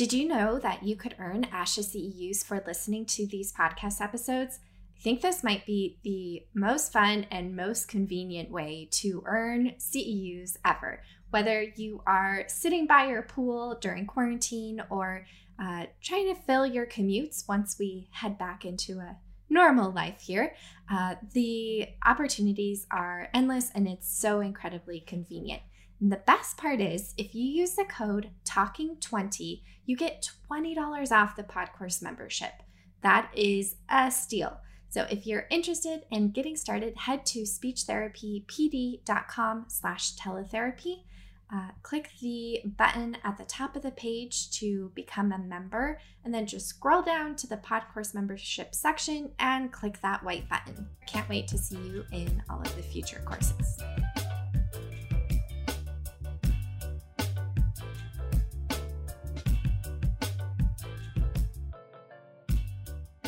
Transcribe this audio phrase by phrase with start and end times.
[0.00, 4.58] Did you know that you could earn ASHA CEUs for listening to these podcast episodes?
[4.96, 10.56] I think this might be the most fun and most convenient way to earn CEUs
[10.64, 11.02] ever.
[11.28, 15.26] Whether you are sitting by your pool during quarantine or
[15.62, 19.18] uh, trying to fill your commutes once we head back into a
[19.50, 20.54] normal life here,
[20.90, 25.60] uh, the opportunities are endless and it's so incredibly convenient.
[26.00, 29.60] And the best part is, if you use the code TALKING20,
[29.90, 32.52] you get $20 off the PodCourse membership.
[33.02, 34.60] That is a steal.
[34.88, 41.02] So if you're interested in getting started, head to speechtherapypd.com slash teletherapy.
[41.52, 46.32] Uh, click the button at the top of the page to become a member, and
[46.32, 50.88] then just scroll down to the PodCourse membership section and click that white button.
[51.08, 53.80] Can't wait to see you in all of the future courses.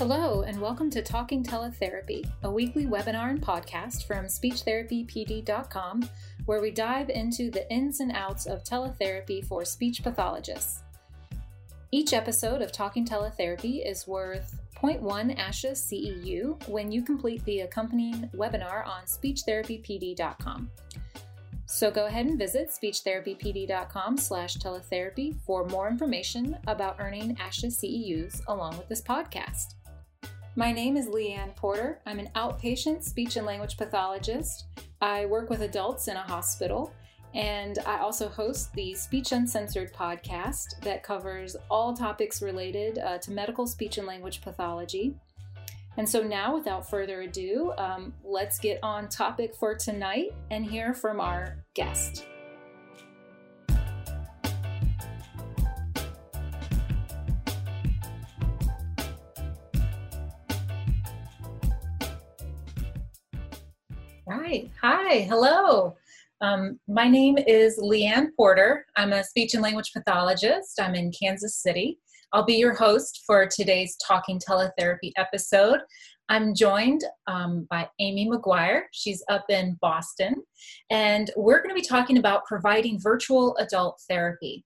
[0.05, 6.09] Hello, and welcome to Talking Teletherapy, a weekly webinar and podcast from SpeechTherapyPD.com,
[6.45, 10.83] where we dive into the ins and outs of teletherapy for speech pathologists.
[11.93, 18.29] Each episode of Talking Teletherapy is worth 0.1 ASHA CEU when you complete the accompanying
[18.35, 20.69] webinar on SpeechTherapyPD.com.
[21.67, 28.43] So go ahead and visit speechtherapypd.com slash teletherapy for more information about earning ASHA CEUs
[28.49, 29.75] along with this podcast.
[30.55, 31.99] My name is Leanne Porter.
[32.05, 34.67] I'm an outpatient speech and language pathologist.
[35.01, 36.93] I work with adults in a hospital,
[37.33, 43.31] and I also host the Speech Uncensored podcast that covers all topics related uh, to
[43.31, 45.17] medical speech and language pathology.
[45.97, 50.93] And so, now without further ado, um, let's get on topic for tonight and hear
[50.93, 52.27] from our guest.
[64.41, 64.71] Right.
[64.81, 65.21] Hi.
[65.21, 65.95] Hello.
[66.41, 68.87] Um, my name is Leanne Porter.
[68.97, 70.81] I'm a speech and language pathologist.
[70.81, 71.99] I'm in Kansas City.
[72.33, 75.81] I'll be your host for today's Talking Teletherapy episode.
[76.31, 78.85] I'm joined um, by Amy McGuire.
[78.93, 80.37] She's up in Boston,
[80.89, 84.65] and we're going to be talking about providing virtual adult therapy.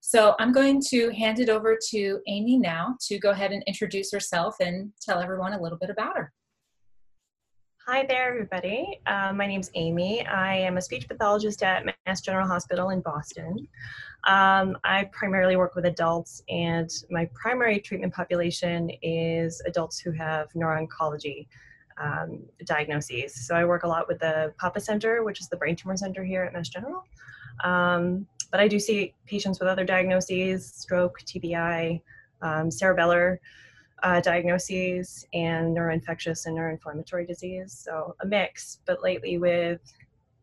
[0.00, 4.10] So I'm going to hand it over to Amy now to go ahead and introduce
[4.10, 6.32] herself and tell everyone a little bit about her.
[7.86, 8.98] Hi there, everybody.
[9.04, 10.26] Uh, my name's Amy.
[10.26, 13.68] I am a speech pathologist at Mass General Hospital in Boston.
[14.26, 20.48] Um, I primarily work with adults, and my primary treatment population is adults who have
[20.54, 21.46] neuro-oncology
[22.02, 23.46] um, diagnoses.
[23.46, 26.24] So I work a lot with the Pappas Center, which is the brain tumor center
[26.24, 27.04] here at Mass General.
[27.64, 32.00] Um, but I do see patients with other diagnoses, stroke, TBI,
[32.40, 33.40] um, cerebellar
[34.04, 37.72] uh, diagnoses and neuroinfectious and neuroinflammatory disease.
[37.72, 39.80] So a mix, but lately with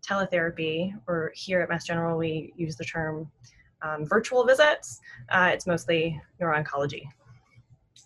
[0.05, 3.31] teletherapy, or here at Mass General, we use the term
[3.83, 4.99] um, virtual visits.
[5.29, 7.03] Uh, it's mostly neuro-oncology.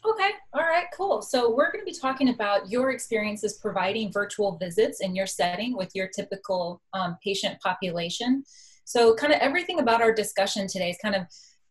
[0.05, 1.21] Okay, all right, cool.
[1.21, 5.75] So we're going to be talking about your experiences providing virtual visits in your setting
[5.75, 8.44] with your typical um, patient population.
[8.83, 11.23] So kind of everything about our discussion today is kind of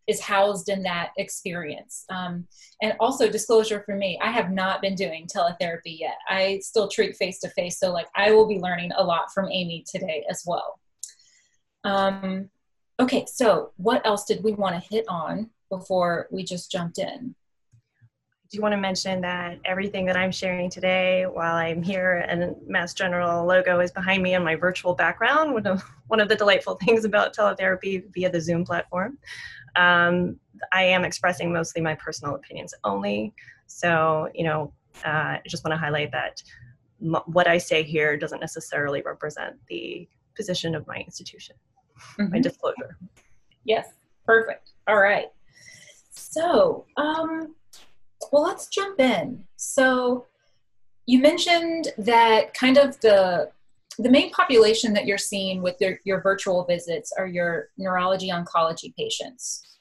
[0.07, 2.05] is housed in that experience.
[2.09, 2.47] Um,
[2.81, 6.15] and also disclosure for me, I have not been doing teletherapy yet.
[6.29, 7.79] I still treat face to face.
[7.79, 10.79] So like I will be learning a lot from Amy today as well.
[11.83, 12.49] Um,
[12.99, 17.35] okay, so what else did we want to hit on before we just jumped in?
[18.55, 22.93] do want to mention that everything that I'm sharing today while I'm here and Mass
[22.93, 26.75] General logo is behind me on my virtual background, one of, one of the delightful
[26.75, 29.17] things about teletherapy via the Zoom platform.
[29.75, 30.39] Um,
[30.71, 33.33] I am expressing mostly my personal opinions only.
[33.67, 34.73] So, you know,
[35.05, 36.41] uh, I just want to highlight that
[37.01, 41.55] m- what I say here doesn't necessarily represent the position of my institution.
[42.19, 42.31] Mm-hmm.
[42.31, 42.97] My disclosure.
[43.63, 43.87] Yes,
[44.25, 44.71] perfect.
[44.87, 45.27] All right.
[46.11, 47.55] So, um,
[48.31, 49.43] well, let's jump in.
[49.55, 50.25] So,
[51.05, 53.51] you mentioned that kind of the
[53.97, 58.95] the main population that you're seeing with your, your virtual visits are your neurology oncology
[58.95, 59.79] patients.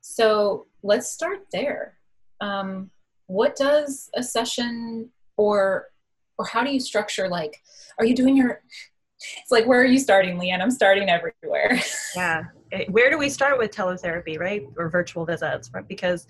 [0.00, 1.98] So let's start there.
[2.40, 2.90] Um,
[3.26, 5.86] what does a session or
[6.36, 7.62] or how do you structure like
[7.98, 8.60] are you doing your
[9.20, 11.80] it's like where are you starting leanne i'm starting everywhere
[12.16, 12.42] yeah
[12.88, 15.86] where do we start with teletherapy right or virtual visits right?
[15.86, 16.26] because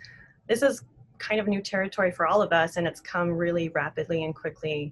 [0.46, 0.84] this is
[1.18, 4.90] kind of new territory for all of us and it's come really rapidly and quickly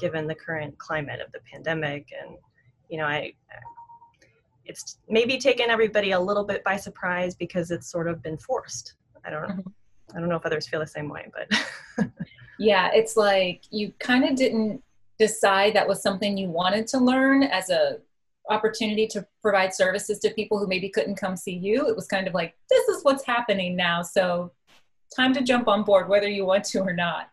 [0.00, 2.36] given the current climate of the pandemic and
[2.88, 3.32] you know i
[4.66, 8.94] it's maybe taken everybody a little bit by surprise because it's sort of been forced.
[9.24, 9.54] I don't know.
[9.54, 10.16] Mm-hmm.
[10.16, 12.10] I don't know if others feel the same way, but
[12.58, 14.82] yeah, it's like you kind of didn't
[15.18, 17.98] decide that was something you wanted to learn as a
[18.50, 21.88] opportunity to provide services to people who maybe couldn't come see you.
[21.88, 24.52] It was kind of like this is what's happening now, so
[25.16, 27.30] time to jump on board whether you want to or not.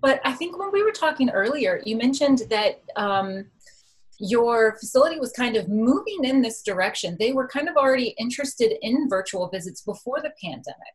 [0.00, 3.46] But I think when we were talking earlier, you mentioned that um,
[4.18, 7.16] your facility was kind of moving in this direction.
[7.18, 10.94] They were kind of already interested in virtual visits before the pandemic.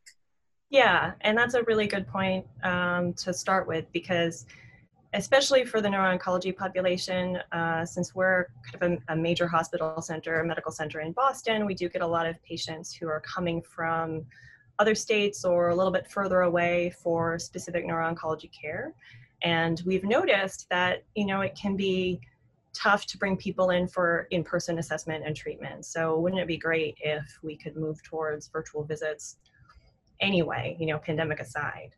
[0.70, 4.46] Yeah, and that's a really good point um, to start with because,
[5.14, 10.40] especially for the neuro-oncology population, uh, since we're kind of a, a, major hospital center,
[10.40, 13.62] a medical center in Boston, we do get a lot of patients who are coming
[13.62, 14.26] from
[14.80, 18.94] other states or a little bit further away for specific neuro-oncology care.
[19.44, 22.22] And we've noticed that, you know, it can be
[22.74, 25.86] tough to bring people in for in-person assessment and treatment.
[25.86, 29.38] So wouldn't it be great if we could move towards virtual visits
[30.20, 31.92] anyway, you know, pandemic aside?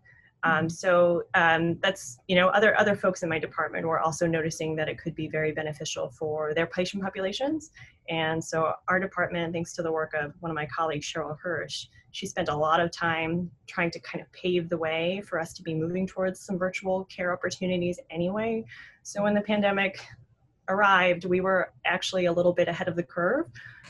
[0.43, 0.67] Um, mm-hmm.
[0.67, 4.87] so um, that's you know other other folks in my department were also noticing that
[4.87, 7.71] it could be very beneficial for their patient populations,
[8.09, 11.87] and so our department, thanks to the work of one of my colleagues, Cheryl Hirsch,
[12.15, 15.51] she spent a lot of time trying to kind of pave the way for us
[15.51, 18.63] to be moving towards some virtual care opportunities anyway.
[19.03, 19.99] So when the pandemic
[20.69, 23.47] arrived, we were actually a little bit ahead of the curve,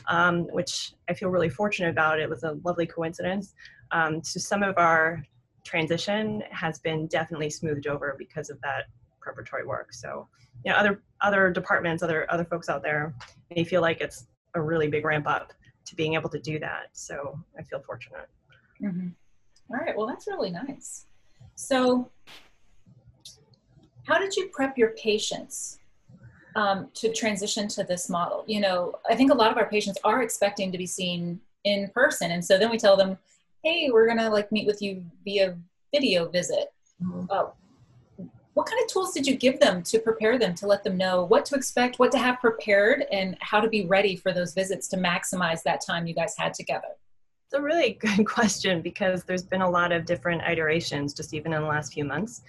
[0.08, 2.18] um, which I feel really fortunate about.
[2.18, 3.54] It was a lovely coincidence.
[3.92, 5.22] Um, so some of our
[5.62, 8.86] transition has been definitely smoothed over because of that
[9.20, 9.92] preparatory work.
[9.92, 10.26] So,
[10.64, 13.14] you know, other other departments, other other folks out there
[13.54, 15.52] may feel like it's a really big ramp up
[15.86, 16.88] to being able to do that.
[16.92, 18.28] So I feel fortunate.
[18.82, 19.08] Mm-hmm.
[19.70, 19.96] All right.
[19.96, 21.06] Well, that's really nice.
[21.54, 22.10] So,
[24.06, 25.78] how did you prep your patients
[26.56, 28.42] um, to transition to this model.
[28.48, 31.88] You know, I think a lot of our patients are expecting to be seen in
[31.90, 33.18] person, and so then we tell them,
[33.62, 35.56] "Hey, we're gonna like meet with you via
[35.94, 36.72] video visit."
[37.02, 37.26] Mm-hmm.
[37.30, 37.50] Uh,
[38.56, 41.22] what kind of tools did you give them to prepare them to let them know
[41.24, 44.88] what to expect, what to have prepared, and how to be ready for those visits
[44.88, 46.88] to maximize that time you guys had together?
[47.44, 51.52] It's a really good question because there's been a lot of different iterations just even
[51.52, 52.44] in the last few months.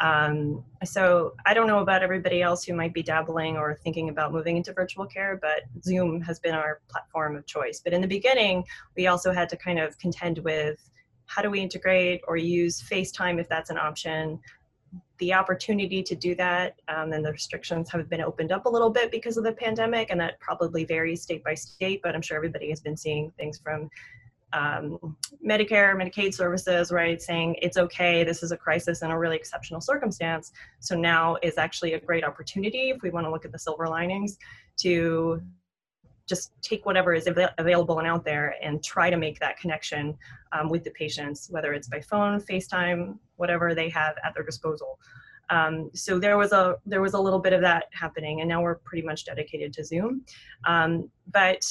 [0.00, 4.32] Um, so I don't know about everybody else who might be dabbling or thinking about
[4.32, 7.80] moving into virtual care, but Zoom has been our platform of choice.
[7.82, 8.62] But in the beginning,
[8.96, 10.88] we also had to kind of contend with
[11.28, 14.40] how do we integrate or use FaceTime if that's an option.
[15.18, 18.90] The opportunity to do that, um, and the restrictions have been opened up a little
[18.90, 22.00] bit because of the pandemic, and that probably varies state by state.
[22.02, 23.90] But I'm sure everybody has been seeing things from
[24.52, 25.16] um,
[25.46, 29.80] Medicare, Medicaid services, right, saying it's okay, this is a crisis and a really exceptional
[29.80, 30.52] circumstance.
[30.80, 33.88] So now is actually a great opportunity, if we want to look at the silver
[33.88, 34.38] linings,
[34.78, 35.42] to
[36.28, 40.16] just take whatever is av- available and out there and try to make that connection
[40.52, 44.98] um, with the patients, whether it's by phone, FaceTime, whatever they have at their disposal.
[45.50, 48.60] Um, so there was a there was a little bit of that happening, and now
[48.62, 50.24] we're pretty much dedicated to Zoom.
[50.64, 51.64] Um, but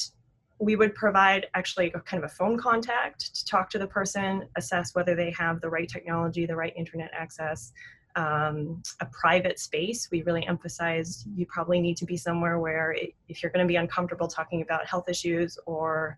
[0.60, 4.94] we would provide actually kind of a phone contact to talk to the person, assess
[4.94, 7.72] whether they have the right technology, the right internet access,
[8.18, 10.08] um, a private space.
[10.10, 13.68] We really emphasize you probably need to be somewhere where it, if you're going to
[13.68, 16.16] be uncomfortable talking about health issues or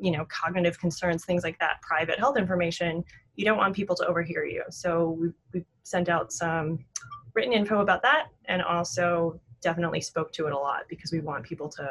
[0.00, 3.04] you know cognitive concerns things like that private health information
[3.34, 6.78] you don't want people to overhear you so we, we sent out some
[7.34, 11.44] written info about that and also definitely spoke to it a lot because we want
[11.44, 11.90] people to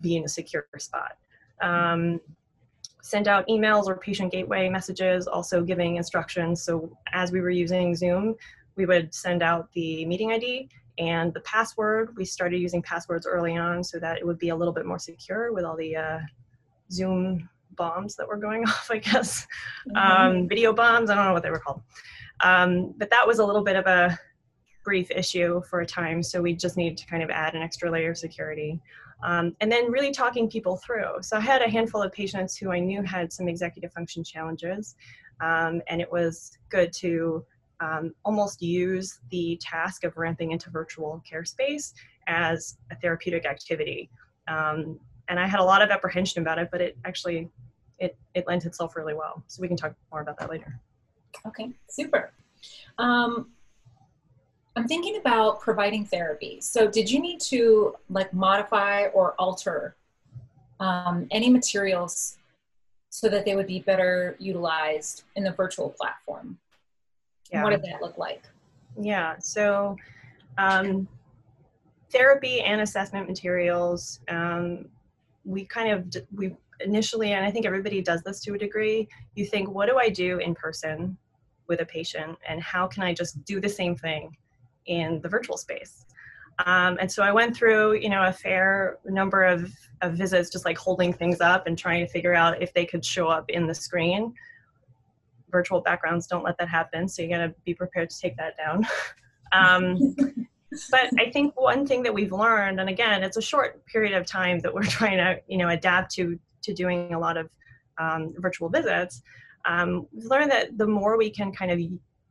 [0.00, 1.12] be in a secure spot.
[1.60, 2.20] Um,
[3.02, 6.62] send out emails or patient gateway messages, also giving instructions.
[6.62, 8.34] So as we were using Zoom,
[8.76, 12.16] we would send out the meeting ID and the password.
[12.16, 14.98] We started using passwords early on so that it would be a little bit more
[14.98, 16.18] secure with all the uh,
[16.92, 19.46] Zoom bombs that were going off, I guess.
[19.88, 19.96] Mm-hmm.
[19.96, 21.82] Um, video bombs, I don't know what they were called.
[22.42, 24.18] Um, but that was a little bit of a
[24.84, 27.90] brief issue for a time, so we just needed to kind of add an extra
[27.90, 28.80] layer of security.
[29.22, 31.22] Um, and then really talking people through.
[31.22, 34.96] So I had a handful of patients who I knew had some executive function challenges,
[35.40, 37.44] um, and it was good to
[37.80, 41.94] um, almost use the task of ramping into virtual care space
[42.26, 44.10] as a therapeutic activity.
[44.48, 44.98] Um,
[45.28, 47.48] and I had a lot of apprehension about it, but it actually
[47.98, 49.42] it it lent itself really well.
[49.46, 50.80] So we can talk more about that later.
[51.46, 52.32] Okay, super.
[52.98, 53.50] Um,
[54.80, 56.58] I'm thinking about providing therapy.
[56.62, 59.94] So, did you need to like modify or alter
[60.80, 62.38] um, any materials
[63.10, 66.58] so that they would be better utilized in the virtual platform?
[67.52, 67.62] Yeah.
[67.62, 68.44] What did that look like?
[68.98, 69.36] Yeah.
[69.38, 69.98] So,
[70.56, 71.06] um,
[72.10, 74.86] therapy and assessment materials, um,
[75.44, 79.08] we kind of we initially, and I think everybody does this to a degree.
[79.34, 81.18] You think, what do I do in person
[81.68, 84.34] with a patient, and how can I just do the same thing
[84.86, 86.04] in the virtual space?
[86.66, 89.72] Um, and so I went through, you know, a fair number of,
[90.02, 93.04] of visits, just like holding things up and trying to figure out if they could
[93.04, 94.34] show up in the screen.
[95.50, 98.56] Virtual backgrounds don't let that happen, so you got to be prepared to take that
[98.56, 98.86] down.
[99.52, 100.14] um,
[100.90, 104.26] but I think one thing that we've learned, and again, it's a short period of
[104.26, 107.48] time that we're trying to, you know, adapt to to doing a lot of
[107.98, 109.22] um, virtual visits.
[109.64, 111.80] Um, we've learned that the more we can kind of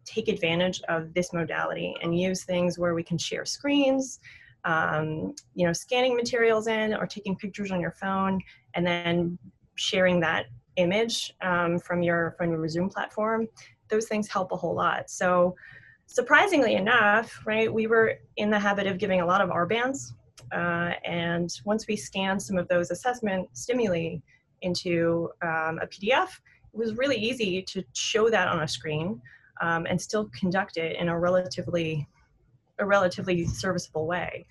[0.10, 4.20] take advantage of this modality and use things where we can share screens,
[4.66, 8.42] um, you know, scanning materials in or taking pictures on your phone,
[8.74, 9.38] and then
[9.76, 10.48] sharing that
[10.78, 13.48] image um, from your from your Zoom platform.
[13.90, 15.10] Those things help a whole lot.
[15.10, 15.56] So
[16.08, 20.14] surprisingly enough, right, we were in the habit of giving a lot of RBANS.
[20.52, 24.18] Uh, and once we scanned some of those assessment stimuli
[24.62, 26.30] into um, a PDF,
[26.74, 29.22] it was really easy to show that on a screen
[29.62, 32.08] um, and still conduct it in a relatively
[32.80, 34.46] a relatively serviceable way.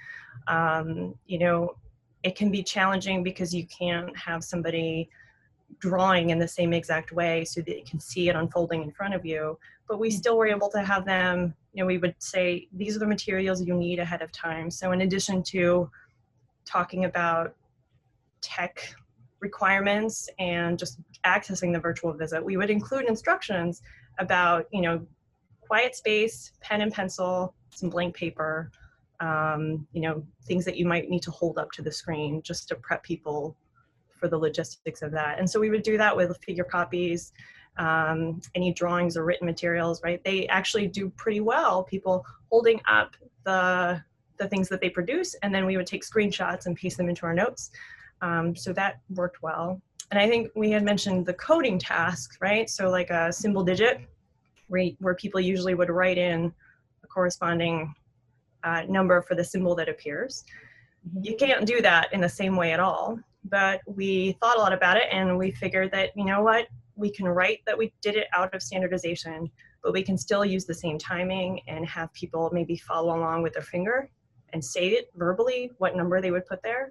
[0.49, 1.77] Um, you know,
[2.23, 5.09] it can be challenging because you can't have somebody
[5.79, 9.15] drawing in the same exact way so that you can see it unfolding in front
[9.15, 9.59] of you.
[9.87, 12.99] But we still were able to have them, you know, we would say, these are
[12.99, 14.71] the materials you need ahead of time.
[14.71, 15.91] So in addition to
[16.65, 17.55] talking about
[18.41, 18.95] tech
[19.41, 23.83] requirements and just accessing the virtual visit, we would include instructions
[24.19, 25.07] about, you know,
[25.61, 28.71] quiet space, pen and pencil, some blank paper,
[29.21, 32.69] um, you know, things that you might need to hold up to the screen just
[32.69, 33.57] to prep people
[34.19, 35.39] for the logistics of that.
[35.39, 37.33] And so we would do that with figure copies,
[37.79, 40.23] um, any drawings or written materials, right?
[40.25, 44.03] They actually do pretty well, people holding up the,
[44.39, 47.27] the things that they produce, and then we would take screenshots and paste them into
[47.27, 47.71] our notes.
[48.21, 49.81] Um, so that worked well.
[50.11, 52.69] And I think we had mentioned the coding task, right?
[52.69, 54.01] So like a symbol digit,
[54.69, 56.53] where, where people usually would write in
[57.03, 57.95] a corresponding
[58.65, 60.45] uh, number for the symbol that appears.
[61.09, 61.25] Mm-hmm.
[61.25, 63.19] You can't do that in the same way at all.
[63.45, 67.11] But we thought a lot about it and we figured that, you know what, we
[67.11, 69.51] can write that we did it out of standardization,
[69.83, 73.53] but we can still use the same timing and have people maybe follow along with
[73.53, 74.11] their finger
[74.53, 76.91] and say it verbally what number they would put there.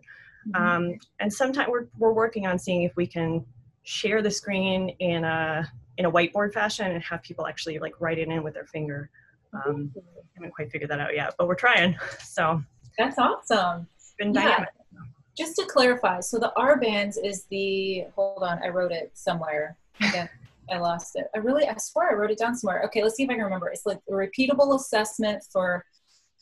[0.49, 0.63] Mm-hmm.
[0.63, 3.45] Um, and sometimes we're, we're working on seeing if we can
[3.83, 8.19] share the screen in a in a whiteboard fashion and have people actually like write
[8.19, 9.09] it in with their finger.
[9.53, 9.91] Um,
[10.35, 11.95] haven't quite figured that out yet, but we're trying.
[12.19, 12.61] So
[12.97, 13.87] that's awesome.
[13.95, 14.69] It's been dynamic.
[14.93, 14.99] Yeah.
[15.35, 19.75] Just to clarify, so the RBANS is the hold on, I wrote it somewhere.
[19.99, 20.29] I,
[20.69, 21.27] I lost it.
[21.33, 22.83] I really, I swear I wrote it down somewhere.
[22.85, 23.69] Okay, let's see if I can remember.
[23.69, 25.83] It's like a repeatable assessment for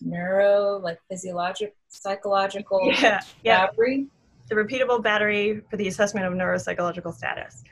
[0.01, 3.67] neuro, like physiologic, psychological yeah, yeah.
[3.67, 4.07] battery.
[4.49, 7.63] The repeatable battery for the assessment of neuropsychological status.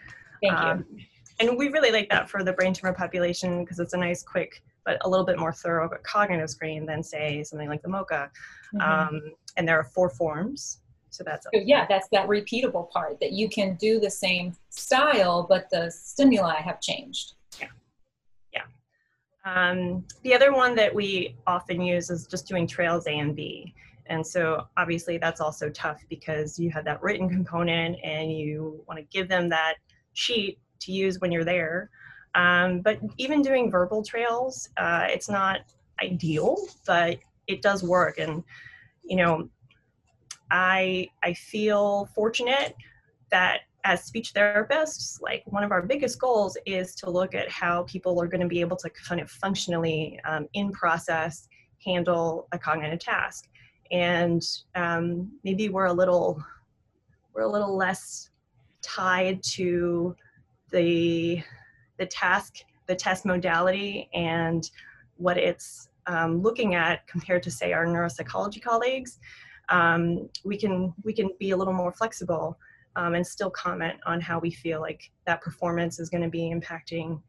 [0.42, 1.04] Thank um, you.
[1.40, 4.64] And we really like that for the brain tumor population because it's a nice, quick,
[4.86, 8.30] but a little bit more thorough cognitive screen than, say, something like the MoCA.
[8.76, 8.82] Mm-hmm.
[8.82, 9.22] Um,
[9.58, 10.80] and there are four forms.
[11.14, 15.46] So that's so yeah, that's that repeatable part that you can do the same style,
[15.48, 17.34] but the stimuli have changed.
[17.60, 17.68] Yeah,
[18.52, 18.64] yeah.
[19.46, 23.76] Um, the other one that we often use is just doing trails A and B.
[24.08, 29.00] And so obviously that's also tough because you have that written component and you want
[29.00, 29.76] to give them that
[30.14, 31.90] sheet to use when you're there.
[32.36, 35.62] Um, but even doing verbal trails, uh, it's not
[36.02, 38.18] ideal, but it does work.
[38.18, 38.44] And,
[39.04, 39.50] you know,
[40.52, 42.76] I, I feel fortunate
[43.30, 47.84] that as speech therapists, like one of our biggest goals is to look at how
[47.84, 51.48] people are going to be able to kind of functionally um, in process
[51.84, 53.50] handle a cognitive task.
[53.92, 54.42] And
[54.76, 56.44] um, maybe we're a little,
[57.34, 58.30] we're a little less
[58.82, 60.16] tied to
[60.72, 61.42] the
[61.98, 62.56] the task,
[62.88, 64.70] the test modality, and
[65.18, 69.20] what it's um, looking at compared to say our neuropsychology colleagues,
[69.70, 72.58] um, we can we can be a little more flexible
[72.96, 76.54] um, and still comment on how we feel like that performance is going to be
[76.54, 77.22] impacting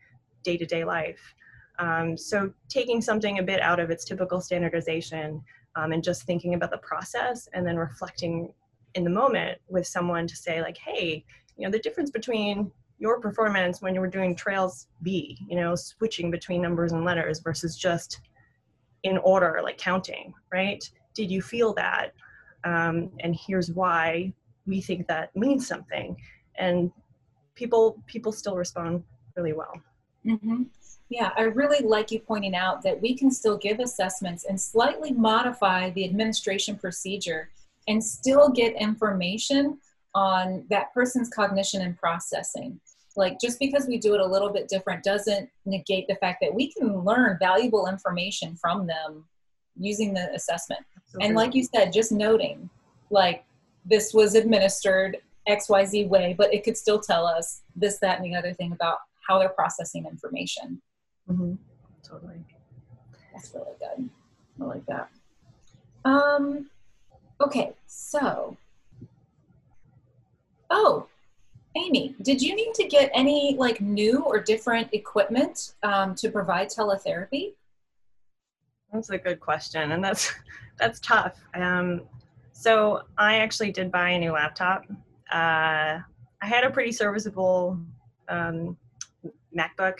[0.42, 1.34] day-to-day life.
[1.78, 5.42] Um, so taking something a bit out of its typical standardization
[5.76, 8.52] um, and just thinking about the process and then reflecting
[8.94, 11.24] in the moment with someone to say like, hey,
[11.56, 15.74] you know, the difference between your performance when you were doing trails B, you know,
[15.74, 18.20] switching between numbers and letters versus just
[19.02, 20.88] in order, like counting, right?
[21.14, 22.12] Did you feel that?
[22.64, 24.32] Um, and here's why
[24.66, 26.16] we think that means something.
[26.56, 26.90] And
[27.54, 29.02] people people still respond
[29.36, 29.74] really well.
[30.26, 30.64] Mm-hmm.
[31.10, 35.12] Yeah, I really like you pointing out that we can still give assessments and slightly
[35.12, 37.50] modify the administration procedure
[37.86, 39.78] and still get information
[40.14, 42.80] on that person's cognition and processing.
[43.16, 46.54] Like just because we do it a little bit different doesn't negate the fact that
[46.54, 49.24] we can learn valuable information from them
[49.78, 50.80] using the assessment.
[50.96, 51.26] Absolutely.
[51.26, 52.68] And like you said, just noting
[53.10, 53.44] like
[53.84, 58.36] this was administered XYZ way, but it could still tell us this, that, and the
[58.36, 60.80] other thing about how they're processing information.
[61.30, 61.54] Mm-hmm.
[62.02, 62.44] Totally.
[63.32, 64.08] That's really good.
[64.60, 65.08] I like that.
[66.04, 66.70] Um,
[67.40, 68.56] okay, so,
[70.70, 71.06] oh,
[71.76, 76.68] Amy, did you need to get any like new or different equipment um, to provide
[76.68, 77.54] teletherapy?
[78.92, 80.32] That's a good question, and that's
[80.78, 81.40] that's tough.
[81.54, 82.02] Um,
[82.52, 84.84] so I actually did buy a new laptop.
[85.32, 85.98] Uh,
[86.40, 87.78] I had a pretty serviceable
[88.28, 88.76] um,
[89.56, 89.94] MacBook,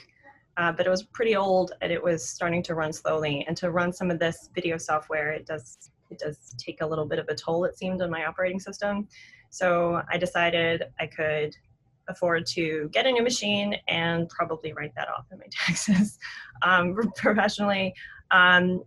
[0.56, 3.44] uh, but it was pretty old and it was starting to run slowly.
[3.48, 7.06] And to run some of this video software, it does it does take a little
[7.06, 7.64] bit of a toll.
[7.64, 9.08] It seemed on my operating system.
[9.50, 11.56] So I decided I could
[12.08, 16.18] afford to get a new machine and probably write that off in my taxes
[16.62, 17.94] um, professionally.
[18.30, 18.82] Um,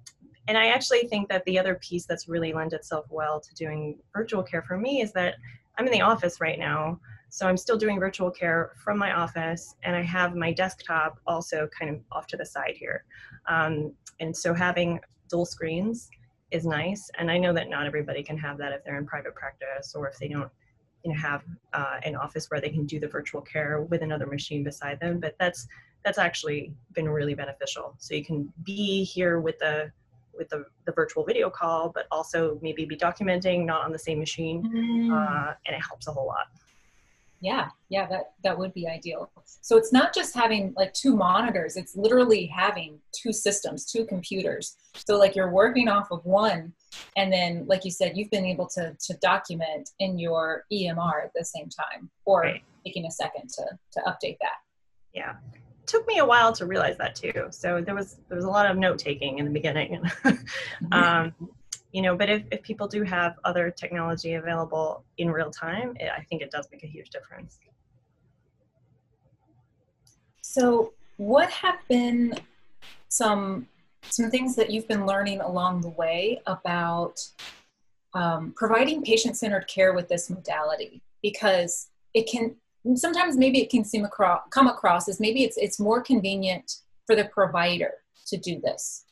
[0.48, 3.98] and I actually think that the other piece that's really lent itself well to doing
[4.14, 5.36] virtual care for me is that
[5.78, 7.00] I'm in the office right now.
[7.30, 11.68] So I'm still doing virtual care from my office, and I have my desktop also
[11.78, 13.04] kind of off to the side here.
[13.48, 16.10] Um, and so having dual screens
[16.52, 17.10] is nice.
[17.18, 20.08] And I know that not everybody can have that if they're in private practice or
[20.08, 20.50] if they don't
[21.04, 21.44] you know, have
[21.74, 25.20] uh, an office where they can do the virtual care with another machine beside them.
[25.20, 25.68] But that's
[26.06, 27.96] that's actually been really beneficial.
[27.98, 29.92] So you can be here with the
[30.34, 34.20] with the, the virtual video call, but also maybe be documenting not on the same
[34.20, 35.12] machine, mm.
[35.12, 36.46] uh, and it helps a whole lot.
[37.40, 39.30] Yeah, yeah, that that would be ideal.
[39.46, 44.76] So it's not just having like two monitors; it's literally having two systems, two computers.
[44.96, 46.74] So like you're working off of one,
[47.16, 51.32] and then like you said, you've been able to to document in your EMR at
[51.36, 52.64] the same time, or right.
[52.84, 53.64] taking a second to
[53.94, 54.58] to update that.
[55.14, 55.36] Yeah,
[55.86, 57.48] took me a while to realize that too.
[57.52, 60.02] So there was there was a lot of note taking in the beginning.
[60.92, 61.34] um,
[61.98, 66.12] you know, but if, if people do have other technology available in real time, it,
[66.16, 67.58] I think it does make a huge difference.
[70.42, 72.36] So, what have been
[73.10, 73.68] some
[74.04, 77.28] some things that you've been learning along the way about
[78.14, 81.02] um, providing patient-centered care with this modality?
[81.24, 82.56] Because it can
[82.94, 86.76] sometimes maybe it can seem across come across as maybe it's it's more convenient
[87.08, 87.94] for the provider
[88.28, 89.07] to do this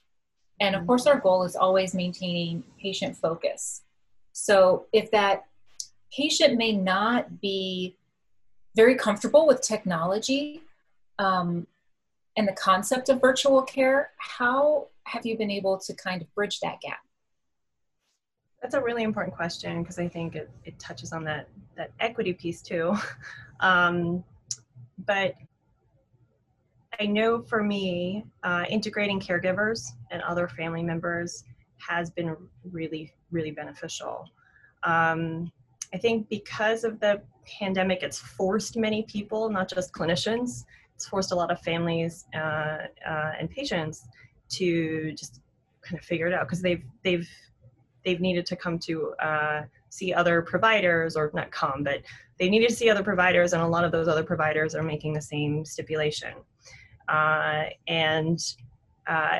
[0.59, 3.81] and of course our goal is always maintaining patient focus.
[4.33, 5.45] So if that
[6.15, 7.95] patient may not be
[8.75, 10.61] very comfortable with technology
[11.19, 11.65] um,
[12.37, 16.59] and the concept of virtual care how have you been able to kind of bridge
[16.59, 16.99] that gap?
[18.61, 22.33] That's a really important question because I think it, it touches on that that equity
[22.33, 22.95] piece too.
[23.59, 24.23] um,
[25.05, 25.35] but
[26.99, 29.81] I know for me, uh, integrating caregivers
[30.11, 31.43] and other family members
[31.77, 32.35] has been
[32.71, 34.29] really, really beneficial.
[34.83, 35.51] Um,
[35.93, 37.21] I think because of the
[37.59, 42.87] pandemic, it's forced many people, not just clinicians, it's forced a lot of families uh,
[43.07, 44.07] uh, and patients
[44.49, 45.41] to just
[45.81, 47.29] kind of figure it out because they've they've
[48.03, 52.01] they've needed to come to uh, see other providers or not come but
[52.39, 55.13] they needed to see other providers and a lot of those other providers are making
[55.13, 56.33] the same stipulation
[57.07, 58.55] uh, and
[59.07, 59.39] uh,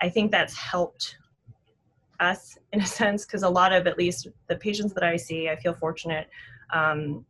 [0.00, 1.16] i think that's helped
[2.20, 5.48] us in a sense because a lot of at least the patients that i see
[5.48, 6.28] i feel fortunate
[6.72, 7.24] um,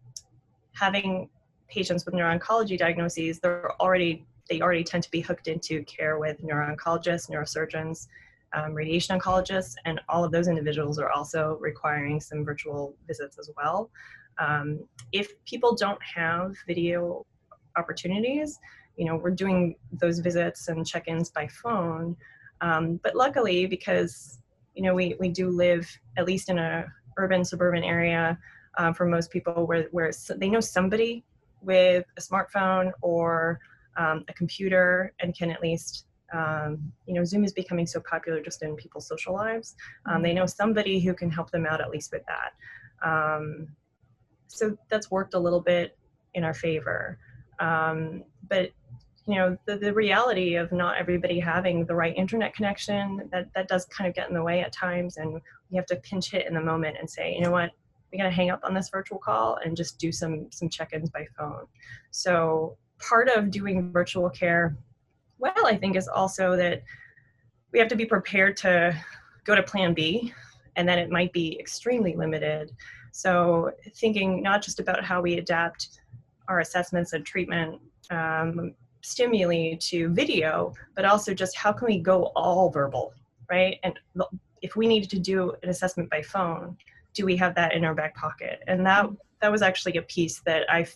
[0.74, 1.28] having
[1.68, 6.42] patients with neuro-oncology diagnoses they're already they already tend to be hooked into care with
[6.42, 8.08] neuro-oncologists neurosurgeons
[8.54, 13.50] um, radiation oncologists, and all of those individuals are also requiring some virtual visits as
[13.56, 13.90] well.
[14.38, 14.80] Um,
[15.12, 17.26] if people don't have video
[17.76, 18.58] opportunities,
[18.98, 22.16] you know, we're doing those visits and check-ins by phone.
[22.60, 24.40] Um, but luckily, because
[24.74, 28.38] you know, we, we do live at least in a urban suburban area
[28.76, 31.24] uh, for most people where, where they know somebody
[31.62, 33.58] with a smartphone or
[33.96, 38.42] um, a computer and can at least um, you know, Zoom is becoming so popular
[38.42, 39.74] just in people's social lives.
[40.06, 40.40] Um, they mm-hmm.
[40.40, 43.08] know somebody who can help them out at least with that.
[43.08, 43.68] Um,
[44.46, 45.96] so that's worked a little bit
[46.34, 47.18] in our favor.
[47.60, 48.70] Um, but
[49.28, 53.68] you know, the, the reality of not everybody having the right internet connection, that, that
[53.68, 55.18] does kind of get in the way at times.
[55.18, 57.70] And we have to pinch hit in the moment and say, you know what,
[58.10, 61.10] we got to hang up on this virtual call and just do some some check-ins
[61.10, 61.66] by phone.
[62.10, 64.76] So part of doing virtual care
[65.38, 66.82] well, I think, is also that
[67.72, 68.96] we have to be prepared to
[69.44, 70.32] go to plan B,
[70.76, 72.72] and then it might be extremely limited.
[73.12, 76.00] So, thinking not just about how we adapt
[76.48, 78.74] our assessments and treatment um,
[79.08, 83.14] stimuli to video, but also just how can we go all verbal,
[83.50, 83.78] right?
[83.82, 83.98] And
[84.62, 86.76] if we needed to do an assessment by phone,
[87.14, 88.62] do we have that in our back pocket?
[88.66, 89.08] And that
[89.40, 90.86] that was actually a piece that I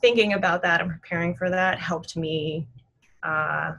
[0.00, 2.66] thinking about that and preparing for that helped me
[3.22, 3.72] uh,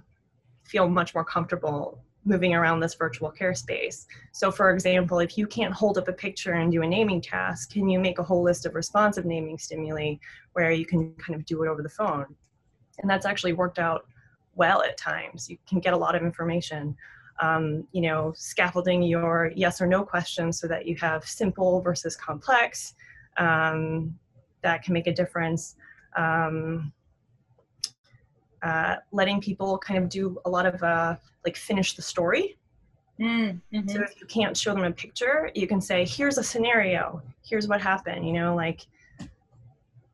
[0.64, 4.06] feel much more comfortable moving around this virtual care space.
[4.34, 7.72] So, for example, if you can't hold up a picture and do a naming task,
[7.72, 10.16] can you make a whole list of responsive naming stimuli
[10.54, 12.26] where you can kind of do it over the phone?
[13.00, 14.06] And that's actually worked out
[14.56, 15.50] well at times.
[15.50, 16.96] You can get a lot of information.
[17.40, 22.16] Um, you know, scaffolding your yes or no questions so that you have simple versus
[22.16, 22.96] complex.
[23.38, 24.18] Um,
[24.64, 25.76] that can make a difference.
[26.16, 26.92] Um,
[28.64, 32.58] uh, letting people kind of do a lot of uh, like finish the story.
[33.20, 36.44] Mm, hmm So if you can't show them a picture, you can say, "Here's a
[36.44, 37.22] scenario.
[37.44, 38.86] Here's what happened." You know, like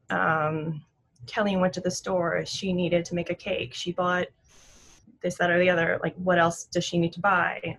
[0.09, 0.83] um,
[1.25, 2.43] Kelly went to the store.
[2.45, 3.73] She needed to make a cake.
[3.73, 4.27] She bought
[5.21, 5.99] this, that, or the other.
[6.03, 7.77] Like, what else does she need to buy?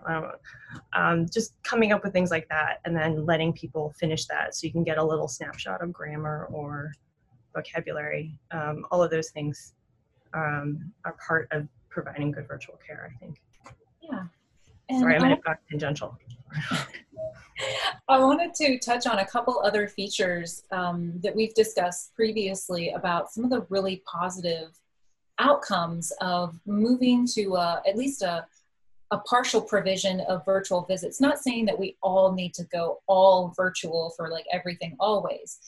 [0.93, 4.65] Um, just coming up with things like that, and then letting people finish that, so
[4.65, 6.93] you can get a little snapshot of grammar or
[7.53, 8.35] vocabulary.
[8.51, 9.75] Um, all of those things
[10.33, 13.41] um, are part of providing good virtual care, I think.
[14.01, 14.23] Yeah.
[14.89, 16.17] And Sorry, I might have got tangential.
[18.07, 23.31] I wanted to touch on a couple other features um, that we've discussed previously about
[23.31, 24.77] some of the really positive
[25.39, 28.45] outcomes of moving to uh, at least a,
[29.11, 31.21] a partial provision of virtual visits.
[31.21, 35.59] Not saying that we all need to go all virtual for like everything always,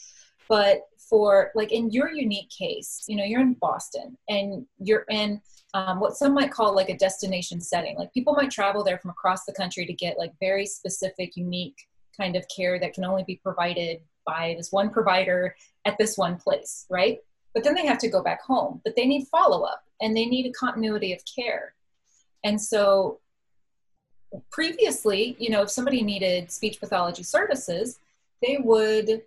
[0.49, 5.41] but for like in your unique case you know you're in boston and you're in
[5.77, 7.95] um, what some might call like a destination setting.
[7.97, 11.87] Like people might travel there from across the country to get like very specific unique
[12.15, 16.35] kind of care that can only be provided by this one provider at this one
[16.37, 17.19] place right?
[17.53, 18.81] But then they have to go back home.
[18.83, 21.75] But they need follow-up and they need a continuity of care.
[22.43, 23.19] And so
[24.51, 27.97] previously you know if somebody needed speech pathology services
[28.41, 29.21] they would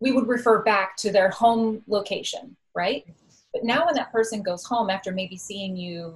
[0.00, 3.06] we would refer back to their home location, right?
[3.52, 6.14] But now when that person goes home after maybe seeing you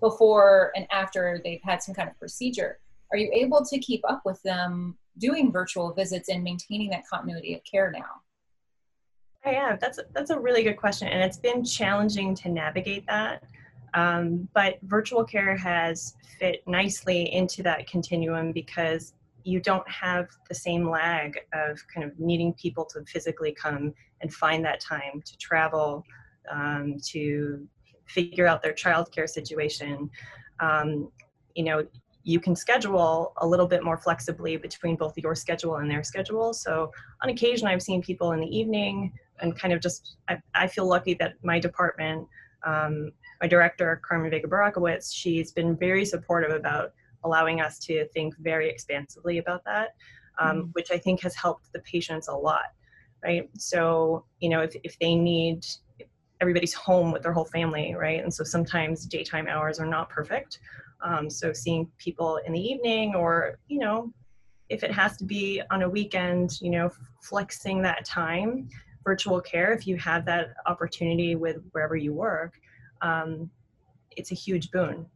[0.00, 2.78] before and after they've had some kind of procedure,
[3.12, 7.54] are you able to keep up with them doing virtual visits and maintaining that continuity
[7.54, 8.22] of care now?
[9.44, 9.78] I am.
[9.80, 13.42] That's a, that's a really good question, and it's been challenging to navigate that.
[13.94, 20.54] Um, but virtual care has fit nicely into that continuum because you don't have the
[20.54, 25.36] same lag of kind of needing people to physically come and find that time to
[25.38, 26.04] travel,
[26.50, 27.66] um, to
[28.06, 30.10] figure out their childcare situation.
[30.60, 31.10] Um,
[31.54, 31.86] you know,
[32.22, 36.52] you can schedule a little bit more flexibly between both your schedule and their schedule.
[36.52, 40.66] So on occasion, I've seen people in the evening and kind of just, I, I
[40.66, 42.28] feel lucky that my department,
[42.64, 43.10] um,
[43.40, 46.92] my director, Carmen Vega Barachowitz, she's been very supportive about
[47.24, 49.94] allowing us to think very expansively about that,
[50.38, 50.68] um, mm-hmm.
[50.72, 52.72] which I think has helped the patients a lot,
[53.24, 53.48] right?
[53.56, 55.64] So, you know, if, if they need,
[56.40, 58.22] everybody's home with their whole family, right?
[58.22, 60.58] And so sometimes daytime hours are not perfect.
[61.02, 64.12] Um, so seeing people in the evening or, you know,
[64.68, 68.68] if it has to be on a weekend, you know, flexing that time,
[69.04, 72.54] virtual care, if you have that opportunity with wherever you work,
[73.02, 73.50] um,
[74.16, 75.06] it's a huge boon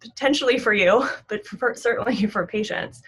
[0.00, 3.02] potentially for you, but for, certainly for patients.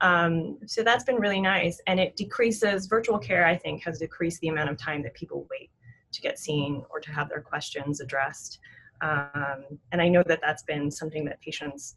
[0.00, 1.80] Um, so that's been really nice.
[1.86, 5.46] And it decreases, virtual care, I think, has decreased the amount of time that people
[5.50, 5.70] wait
[6.12, 8.58] to get seen or to have their questions addressed.
[9.00, 11.94] Um, and I know that that's been something that patients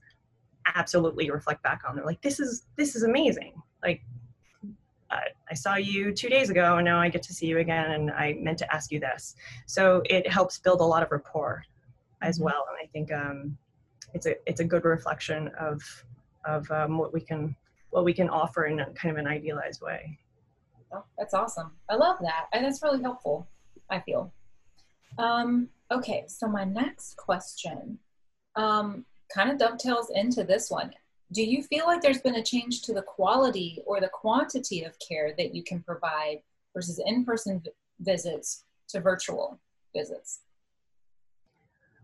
[0.76, 1.96] absolutely reflect back on.
[1.96, 3.54] They're like, this is, this is amazing.
[3.84, 4.02] Like,
[5.10, 5.18] uh,
[5.50, 8.12] I saw you two days ago and now I get to see you again and
[8.12, 9.36] I meant to ask you this.
[9.66, 11.64] So it helps build a lot of rapport
[12.22, 12.46] as mm-hmm.
[12.46, 12.66] well.
[12.70, 13.58] And I think um,
[14.14, 15.82] it's a it's a good reflection of
[16.46, 17.56] of um, what we can
[17.90, 20.18] what we can offer in a kind of an idealized way.
[20.94, 21.72] Oh, that's awesome.
[21.90, 22.48] I love that.
[22.54, 23.48] And that's really helpful,
[23.92, 24.34] I feel.
[25.18, 28.00] Um, okay, so my next question
[28.56, 30.92] um, kind of dovetails into this one.
[31.34, 34.98] Do you feel like there's been a change to the quality or the quantity of
[35.06, 36.40] care that you can provide
[36.74, 37.62] versus in person
[38.00, 39.60] visits to virtual
[39.96, 40.42] visits?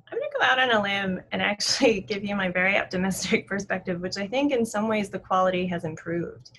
[0.10, 3.48] I'm going to go out on a limb and actually give you my very optimistic
[3.50, 6.52] perspective, which I think in some ways the quality has improved.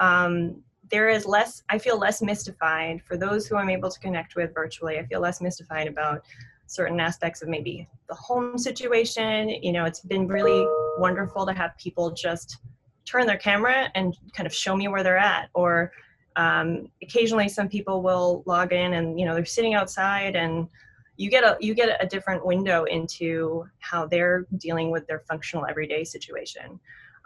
[0.00, 4.36] Um, there is less, I feel less mystified for those who I'm able to connect
[4.36, 4.98] with virtually.
[4.98, 6.24] I feel less mystified about
[6.66, 9.48] certain aspects of maybe the home situation.
[9.48, 10.66] You know, it's been really
[10.98, 12.58] wonderful to have people just
[13.04, 15.48] turn their camera and kind of show me where they're at.
[15.54, 15.92] Or
[16.36, 20.68] um, occasionally, some people will log in and you know they're sitting outside and
[21.16, 25.66] you get a you get a different window into how they're dealing with their functional
[25.66, 26.78] everyday situation.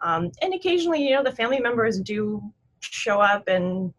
[0.02, 2.42] Um, and occasionally, you know, the family members do
[2.82, 3.92] show up and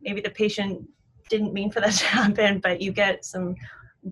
[0.00, 0.88] maybe the patient
[1.28, 3.54] didn't mean for that to happen, but you get some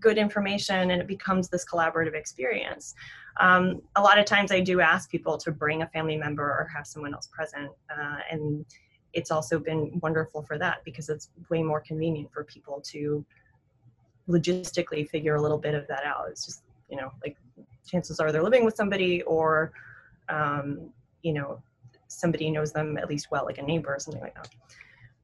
[0.00, 2.94] good information and it becomes this collaborative experience.
[3.40, 6.68] Um, a lot of times I do ask people to bring a family member or
[6.74, 7.70] have someone else present.
[7.90, 8.64] Uh, and
[9.12, 13.24] it's also been wonderful for that because it's way more convenient for people to
[14.28, 16.26] logistically figure a little bit of that out.
[16.30, 17.36] It's just, you know, like
[17.86, 19.72] chances are they're living with somebody or,
[20.28, 20.90] um,
[21.22, 21.62] you know,
[22.14, 24.48] somebody knows them at least well, like a neighbor or something like that.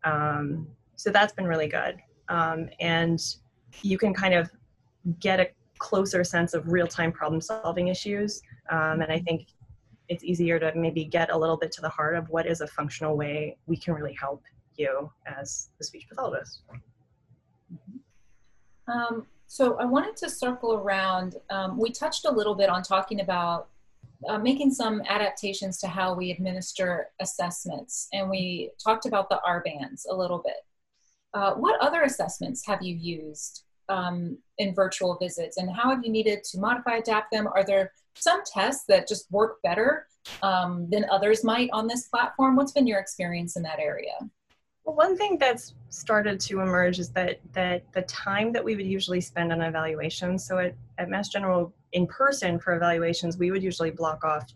[0.04, 1.96] Um, so that's been really good.
[2.28, 3.20] Um, and
[3.82, 4.50] you can kind of
[5.18, 5.48] get a
[5.78, 8.42] closer sense of real-time problem solving issues.
[8.70, 9.46] Um, and I think
[10.08, 12.66] it's easier to maybe get a little bit to the heart of what is a
[12.66, 14.42] functional way we can really help
[14.76, 16.62] you as the speech pathologist.
[18.88, 21.36] Um, so I wanted to circle around.
[21.50, 23.68] Um, we touched a little bit on talking about
[24.28, 30.02] uh, making some adaptations to how we administer assessments, and we talked about the RBANS
[30.10, 30.56] a little bit.
[31.32, 36.10] Uh, what other assessments have you used um, in virtual visits, and how have you
[36.10, 37.48] needed to modify, adapt them?
[37.48, 40.06] Are there some tests that just work better
[40.42, 42.56] um, than others might on this platform?
[42.56, 44.12] What's been your experience in that area?
[44.90, 48.86] Well, one thing that's started to emerge is that that the time that we would
[48.86, 50.44] usually spend on evaluations.
[50.44, 54.52] So at, at Mass General in person for evaluations, we would usually block off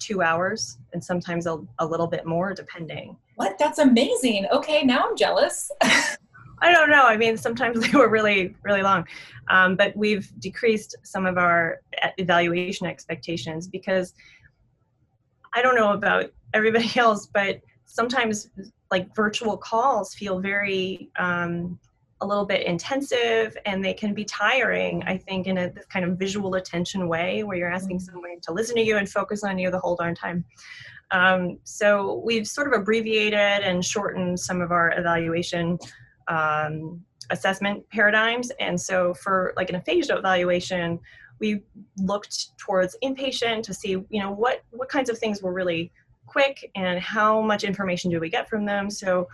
[0.00, 3.16] two hours and sometimes a, a little bit more depending.
[3.36, 3.56] What?
[3.56, 4.46] That's amazing.
[4.50, 5.70] Okay, now I'm jealous.
[5.80, 7.04] I don't know.
[7.04, 9.06] I mean, sometimes they were really, really long.
[9.48, 11.82] Um, but we've decreased some of our
[12.18, 14.12] evaluation expectations because
[15.54, 18.50] I don't know about everybody else, but sometimes
[18.92, 21.78] like virtual calls feel very um,
[22.20, 26.04] a little bit intensive and they can be tiring i think in a this kind
[26.04, 28.12] of visual attention way where you're asking mm-hmm.
[28.14, 30.44] someone to listen to you and focus on you the whole darn time
[31.10, 35.78] um, so we've sort of abbreviated and shortened some of our evaluation
[36.28, 41.00] um, assessment paradigms and so for like an aphasia evaluation
[41.40, 41.60] we
[41.98, 45.90] looked towards inpatient to see you know what what kinds of things were really
[46.32, 49.26] quick and how much information do we get from them so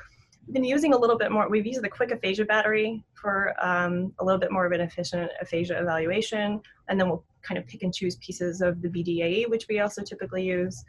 [0.49, 4.15] we've been using a little bit more, we've used the quick aphasia battery for um,
[4.19, 6.61] a little bit more of an efficient aphasia evaluation.
[6.89, 10.03] And then we'll kind of pick and choose pieces of the BDAE, which we also
[10.03, 10.83] typically use.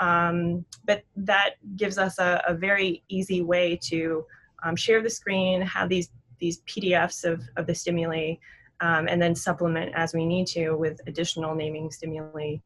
[0.00, 4.26] Um, but that gives us a, a very easy way to
[4.64, 8.34] um, share the screen, have these, these PDFs of, of the stimuli,
[8.80, 12.56] um, and then supplement as we need to with additional naming stimuli.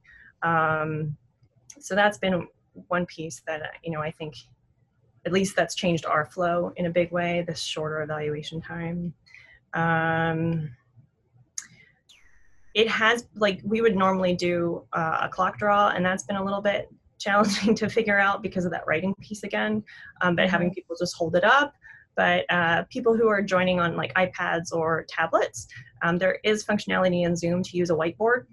[0.42, 1.14] Um,
[1.78, 2.48] so that's been
[2.88, 4.34] one piece that, you know, I think
[5.26, 9.12] at least that's changed our flow in a big way, this shorter evaluation time.
[9.74, 10.70] Um,
[12.74, 16.44] it has, like, we would normally do uh, a clock draw, and that's been a
[16.44, 16.88] little bit
[17.18, 19.82] challenging to figure out because of that writing piece again,
[20.20, 20.74] um, but having mm-hmm.
[20.74, 21.74] people just hold it up.
[22.16, 25.68] But uh, people who are joining on like iPads or tablets,
[26.02, 28.46] um, there is functionality in Zoom to use a whiteboard,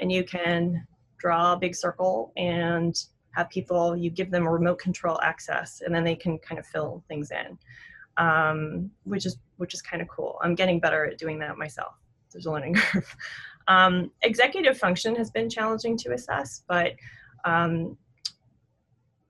[0.00, 0.86] and you can
[1.18, 2.94] draw a big circle and
[3.32, 7.02] have people you give them remote control access and then they can kind of fill
[7.08, 7.58] things in
[8.18, 10.38] um, which is which is kind of cool.
[10.42, 11.94] I'm getting better at doing that myself.
[12.30, 13.16] There's a learning curve.
[13.68, 16.92] Um, executive function has been challenging to assess but
[17.44, 17.96] um,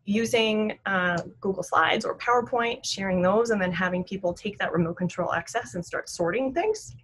[0.05, 4.95] using uh, google slides or powerpoint sharing those and then having people take that remote
[4.95, 6.95] control access and start sorting things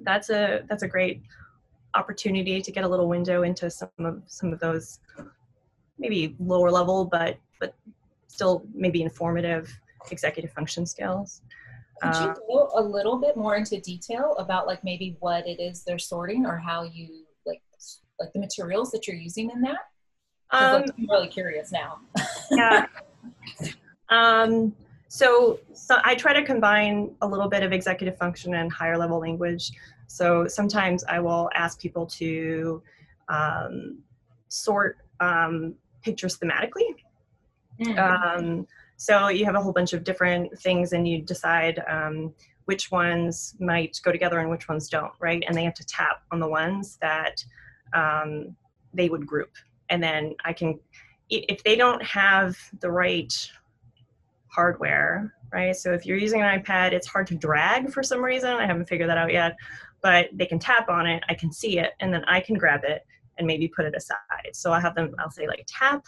[0.00, 1.22] that's a that's a great
[1.94, 4.98] opportunity to get a little window into some of some of those
[5.98, 7.74] maybe lower level, but but
[8.28, 9.72] still maybe informative
[10.10, 11.42] executive function skills.
[12.02, 15.60] Could you uh, go a little bit more into detail about like maybe what it
[15.60, 17.62] is they're sorting or how you like
[18.20, 19.78] like the materials that you're using in that?
[20.50, 22.00] Um, like, I'm really curious now.
[22.50, 22.86] yeah.
[24.08, 24.74] Um,
[25.08, 29.18] so, so I try to combine a little bit of executive function and higher level
[29.18, 29.72] language.
[30.06, 32.82] So sometimes I will ask people to
[33.28, 33.98] um,
[34.48, 35.74] sort um,
[36.06, 36.88] pictures thematically.
[37.80, 37.98] Mm.
[37.98, 38.66] Um,
[38.96, 42.32] so you have a whole bunch of different things and you decide um,
[42.64, 45.42] which ones might go together and which ones don't, right?
[45.46, 47.44] And they have to tap on the ones that
[47.92, 48.56] um,
[48.94, 49.52] they would group.
[49.90, 50.78] And then I can,
[51.28, 53.32] if they don't have the right
[54.46, 55.76] hardware, right?
[55.76, 58.50] So if you're using an iPad, it's hard to drag for some reason.
[58.50, 59.56] I haven't figured that out yet,
[60.02, 62.80] but they can tap on it, I can see it, and then I can grab
[62.84, 63.04] it
[63.38, 64.50] and maybe put it aside.
[64.52, 66.06] So I have them, I'll say like tap,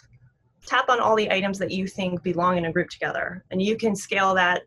[0.66, 3.44] tap on all the items that you think belong in a group together.
[3.50, 4.62] And you can scale that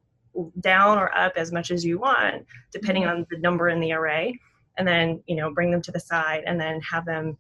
[0.62, 3.22] down or up as much as you want, depending mm-hmm.
[3.22, 4.40] on the number in the array.
[4.78, 7.38] And then, you know, bring them to the side and then have them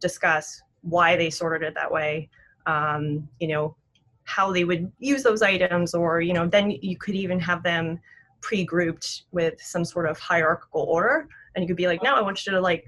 [0.00, 2.28] discuss why they sorted it that way.
[2.66, 3.76] Um, you know,
[4.24, 7.98] how they would use those items or you know then you could even have them
[8.40, 12.44] pre-grouped with some sort of hierarchical order and you could be like now i want
[12.46, 12.84] you to like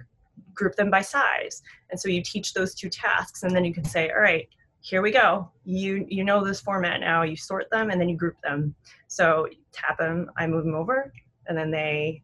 [0.55, 3.85] group them by size and so you teach those two tasks and then you can
[3.85, 4.49] say all right
[4.81, 8.17] here we go you you know this format now you sort them and then you
[8.17, 8.75] group them
[9.09, 11.13] so tap them i move them over
[11.47, 12.23] and then they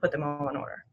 [0.00, 0.84] put them all in order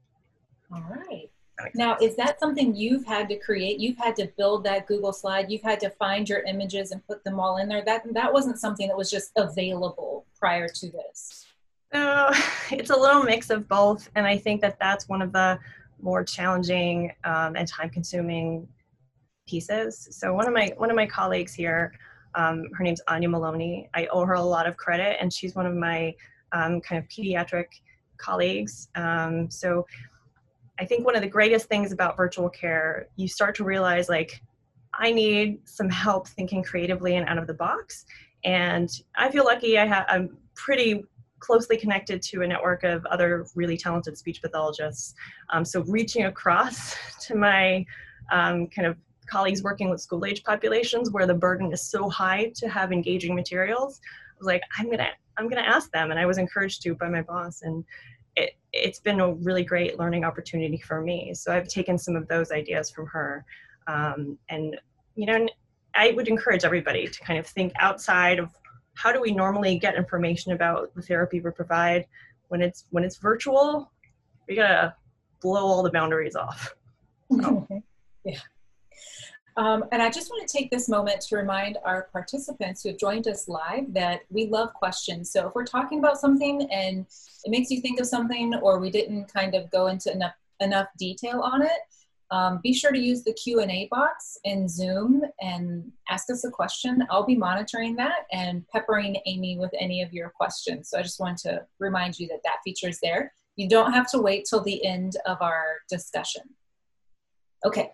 [0.74, 1.30] all right
[1.76, 3.80] now, is that something you've had to create?
[3.80, 5.52] You've had to build that Google slide.
[5.52, 7.84] You've had to find your images and put them all in there.
[7.84, 11.46] That that wasn't something that was just available prior to this.
[11.94, 12.32] No,
[12.72, 15.60] it's a little mix of both, and I think that that's one of the
[16.04, 18.68] more challenging um, and time-consuming
[19.48, 20.08] pieces.
[20.12, 21.94] So one of my one of my colleagues here,
[22.36, 23.90] um, her name's Anya Maloney.
[23.94, 26.14] I owe her a lot of credit, and she's one of my
[26.52, 27.68] um, kind of pediatric
[28.18, 28.90] colleagues.
[28.96, 29.86] Um, so
[30.80, 34.42] I think one of the greatest things about virtual care, you start to realize like,
[34.94, 38.06] I need some help thinking creatively and out of the box.
[38.44, 41.04] And I feel lucky I have, I'm pretty
[41.44, 45.14] closely connected to a network of other really talented speech pathologists.
[45.50, 46.96] Um, so reaching across
[47.28, 47.86] to my
[48.32, 48.96] um, kind of
[49.30, 53.36] colleagues working with school age populations where the burden is so high to have engaging
[53.36, 56.12] materials, I was like, I'm gonna, I'm gonna ask them.
[56.12, 57.62] And I was encouraged to by my boss.
[57.62, 57.84] And
[58.38, 61.34] it, it's been a really great learning opportunity for me.
[61.34, 63.46] So I've taken some of those ideas from her.
[63.88, 64.78] Um, and,
[65.16, 65.46] you know,
[65.94, 68.50] I would encourage everybody to kind of think outside of
[68.94, 72.06] how do we normally get information about the therapy we provide
[72.50, 73.92] when it's when it's virtual
[74.48, 74.96] we gotta
[75.42, 76.76] blow all the boundaries off
[77.42, 77.68] so.
[78.24, 78.40] yeah
[79.56, 82.98] um, and I just want to take this moment to remind our participants who have
[82.98, 85.32] joined us live that we love questions.
[85.32, 87.06] So if we're talking about something and
[87.44, 90.88] it makes you think of something or we didn't kind of go into enough, enough
[90.98, 91.72] detail on it,
[92.34, 97.06] um, be sure to use the Q&A box in Zoom and ask us a question.
[97.12, 100.90] I'll be monitoring that and peppering Amy with any of your questions.
[100.90, 103.32] So I just want to remind you that that feature is there.
[103.56, 106.42] You don't have to wait till the end of our discussion.
[107.64, 107.92] Okay,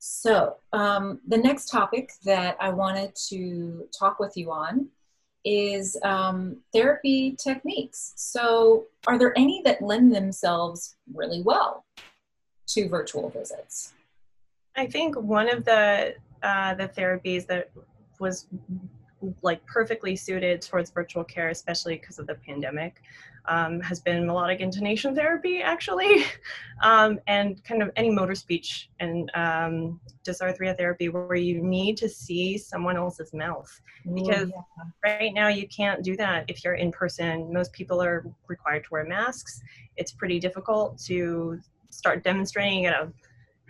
[0.00, 4.88] so, um, the next topic that I wanted to talk with you on
[5.44, 8.12] is um, therapy techniques.
[8.16, 11.84] So, are there any that lend themselves really well
[12.68, 13.92] to virtual visits?
[14.76, 17.70] I think one of the uh, the therapies that
[18.20, 18.46] was
[19.42, 23.02] like perfectly suited towards virtual care, especially because of the pandemic,
[23.48, 26.24] um, has been melodic intonation therapy actually
[26.82, 32.08] um, and kind of any motor speech and um, dysarthria therapy where you need to
[32.08, 33.80] see someone else's mouth
[34.14, 34.84] because yeah.
[35.04, 38.88] right now you can't do that if you're in person most people are required to
[38.90, 39.60] wear masks
[39.96, 41.58] it's pretty difficult to
[41.98, 42.92] start demonstrating you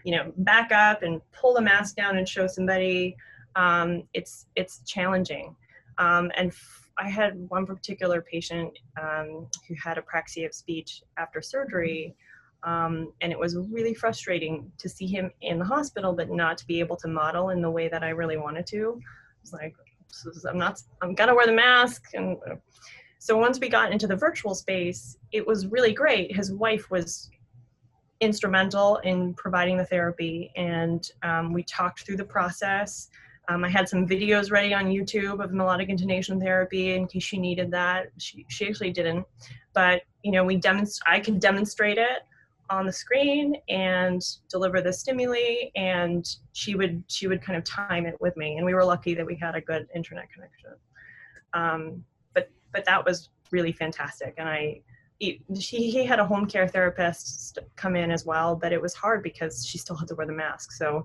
[0.05, 3.17] you know back up and pull the mask down and show somebody
[3.57, 5.57] um, it's it's challenging
[5.99, 6.53] um, and
[6.99, 12.14] I had one particular patient um, who had apraxia of speech after surgery,
[12.64, 16.67] um, and it was really frustrating to see him in the hospital, but not to
[16.67, 19.01] be able to model in the way that I really wanted to.
[19.01, 19.75] I was like,
[20.49, 22.03] I'm not, I'm gonna wear the mask.
[22.14, 22.57] And uh,
[23.21, 26.35] so once we got into the virtual space, it was really great.
[26.35, 27.31] His wife was
[28.20, 33.09] instrumental in providing the therapy, and um, we talked through the process.
[33.48, 37.38] Um, I had some videos ready on YouTube of melodic intonation therapy in case she
[37.38, 38.09] needed that.
[38.18, 39.24] She, she actually didn't,
[39.72, 42.22] but you know, we demonst- I could demonstrate it
[42.70, 48.04] on the screen and deliver the stimuli, and she would she would kind of time
[48.04, 48.57] it with me.
[48.57, 50.72] And we were lucky that we had a good internet connection.
[51.54, 52.04] Um,
[52.35, 54.83] but but that was really fantastic, and I.
[55.18, 59.22] He, he had a home care therapist come in as well, but it was hard
[59.22, 60.72] because she still had to wear the mask.
[60.72, 61.02] So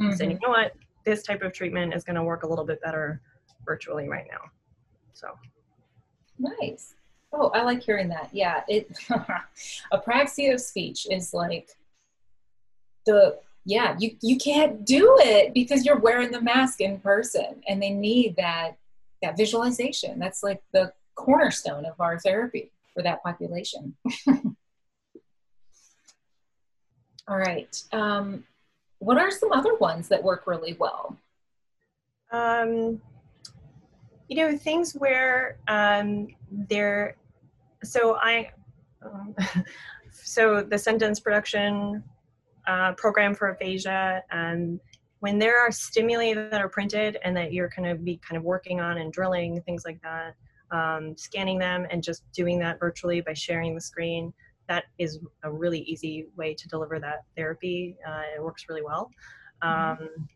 [0.00, 0.10] mm-hmm.
[0.10, 0.72] I said, you know what,
[1.04, 3.20] this type of treatment is going to work a little bit better
[3.64, 4.40] virtually right now.
[5.12, 5.28] So
[6.38, 6.94] nice.
[7.32, 8.30] Oh, I like hearing that.
[8.32, 8.88] Yeah, it
[9.92, 11.68] apraxia of speech is like
[13.04, 17.82] the yeah, you you can't do it because you're wearing the mask in person and
[17.82, 18.76] they need that
[19.22, 20.18] that visualization.
[20.18, 23.94] That's like the cornerstone of our therapy for that population.
[27.28, 27.82] All right.
[27.92, 28.44] Um,
[28.98, 31.18] what are some other ones that work really well?
[32.32, 33.02] Um,
[34.28, 37.16] you know, things where um, they're,
[37.84, 38.50] so I,
[39.04, 39.34] um,
[40.10, 42.02] so the sentence production
[42.66, 44.80] uh, program for aphasia, and
[45.20, 48.44] when there are stimuli that are printed and that you're kind of be kind of
[48.44, 50.34] working on and drilling things like that,
[50.70, 54.32] um, scanning them and just doing that virtually by sharing the screen,
[54.68, 57.96] that is a really easy way to deliver that therapy.
[58.06, 59.10] Uh, it works really well.
[59.62, 60.02] Mm-hmm.
[60.02, 60.28] Um,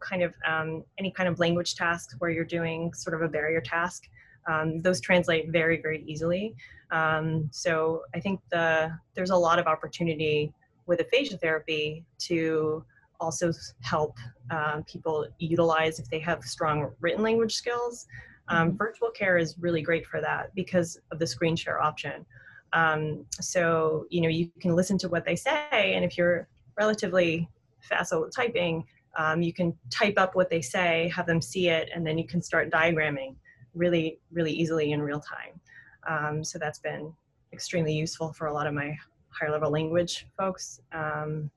[0.00, 3.60] kind of um, any kind of language tasks where you're doing sort of a barrier
[3.60, 4.04] task,
[4.48, 6.54] um, those translate very, very easily.
[6.90, 10.52] Um, so I think the there's a lot of opportunity
[10.86, 12.84] with aphasia therapy to
[13.20, 14.16] also help
[14.50, 18.06] um, people utilize if they have strong written language skills.
[18.48, 18.76] Um, mm-hmm.
[18.76, 22.24] virtual care is really great for that because of the screen share option.
[22.72, 27.48] Um, so you know you can listen to what they say, and if you're relatively
[27.80, 28.84] facile with typing,
[29.16, 32.26] um, you can type up what they say, have them see it, and then you
[32.26, 33.34] can start diagramming
[33.74, 35.60] really, really easily in real time.
[36.08, 37.12] Um, so that's been
[37.52, 38.96] extremely useful for a lot of my
[39.30, 40.80] higher level language folks.
[40.92, 41.50] Um,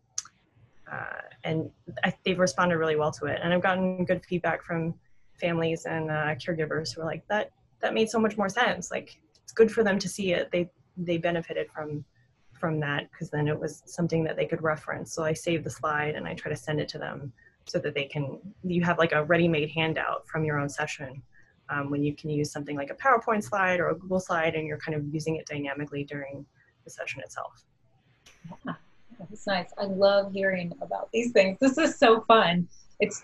[0.91, 1.69] uh, and
[2.03, 3.39] I, they've responded really well to it.
[3.41, 4.93] And I've gotten good feedback from
[5.45, 7.45] families and uh, caregivers who are like, that,
[7.81, 8.83] that made so much more sense.
[8.95, 9.09] Like,
[9.43, 10.49] it's good for them to see it.
[10.53, 10.63] They,
[10.95, 12.05] they benefited from
[12.61, 15.07] from that because then it was something that they could reference.
[15.15, 17.33] So I save the slide and I try to send it to them
[17.65, 21.23] so that they can, you have like a ready-made handout from your own session
[21.69, 24.67] um, when you can use something like a PowerPoint slide or a Google slide and
[24.67, 26.45] you're kind of using it dynamically during
[26.85, 27.53] the session itself.
[28.67, 28.75] Yeah,
[29.19, 29.71] that's nice.
[29.79, 31.57] I love hearing about these things.
[31.59, 32.67] This is so fun.
[32.99, 33.23] It's,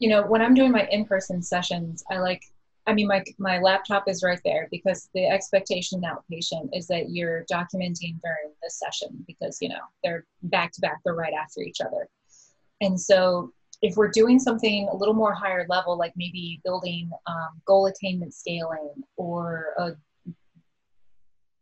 [0.00, 2.42] you know, when I'm doing my in-person sessions, I like,
[2.86, 7.44] I mean, my, my laptop is right there because the expectation outpatient is that you're
[7.52, 11.82] documenting during the session because, you know, they're back to back, they're right after each
[11.82, 12.08] other.
[12.80, 17.60] And so if we're doing something a little more higher level, like maybe building um,
[17.66, 19.92] goal attainment scaling or a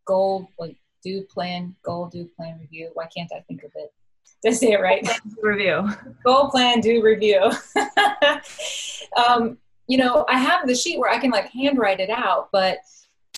[0.05, 2.91] goal, like do plan, goal, do plan review.
[2.93, 3.93] Why can't I think of it?
[4.43, 5.07] Did I say it right?
[5.41, 5.89] Review.
[6.23, 7.51] Goal plan, do review.
[9.27, 12.77] um, you know, I have the sheet where I can like handwrite it out, but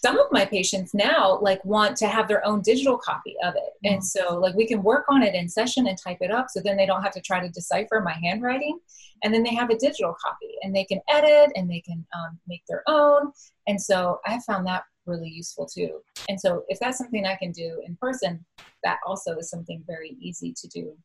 [0.01, 3.73] some of my patients now like want to have their own digital copy of it
[3.83, 4.29] and mm-hmm.
[4.29, 6.75] so like we can work on it in session and type it up so then
[6.75, 8.79] they don't have to try to decipher my handwriting
[9.23, 12.39] and then they have a digital copy and they can edit and they can um,
[12.47, 13.31] make their own
[13.67, 17.51] and so i found that really useful too and so if that's something i can
[17.51, 18.43] do in person
[18.83, 20.95] that also is something very easy to do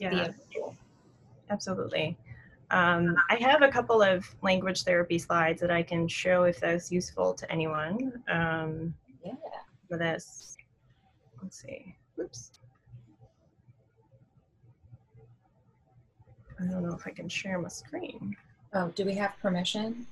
[0.00, 0.28] yeah
[1.50, 2.16] absolutely
[2.72, 6.90] um, I have a couple of language therapy slides that I can show if that's
[6.90, 8.22] useful to anyone.
[8.28, 9.34] Um, yeah.
[9.88, 10.56] For this,
[11.42, 11.94] let's see.
[12.18, 12.50] Oops.
[16.58, 18.36] I don't know if I can share my screen.
[18.72, 20.06] Oh, do we have permission?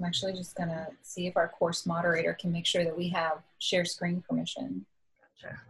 [0.00, 3.42] I'm actually just gonna see if our course moderator can make sure that we have
[3.58, 4.86] share screen permission.
[5.42, 5.60] Gotcha.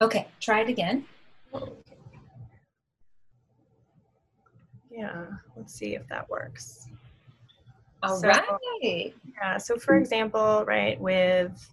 [0.00, 1.04] Okay, try it again.
[4.88, 5.26] Yeah,
[5.56, 6.86] let's see if that works.
[8.04, 9.12] All so, right.
[9.34, 11.72] Yeah, so for example, right, with,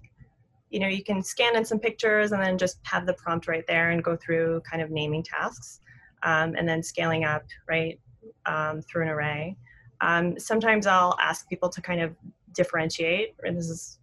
[0.75, 3.65] you know, you can scan in some pictures and then just have the prompt right
[3.65, 5.79] there and go through kind of naming tasks
[6.23, 7.97] um, and then scaling up, right,
[8.45, 9.55] um, through an array.
[10.01, 12.13] Um, sometimes I'll ask people to kind of
[12.51, 13.99] differentiate, and this is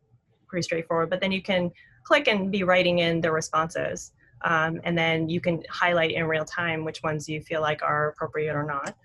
[0.47, 1.71] pretty straightforward, but then you can
[2.05, 4.13] click and be writing in the responses.
[4.43, 8.09] Um, and then you can highlight in real time which ones you feel like are
[8.09, 8.97] appropriate or not.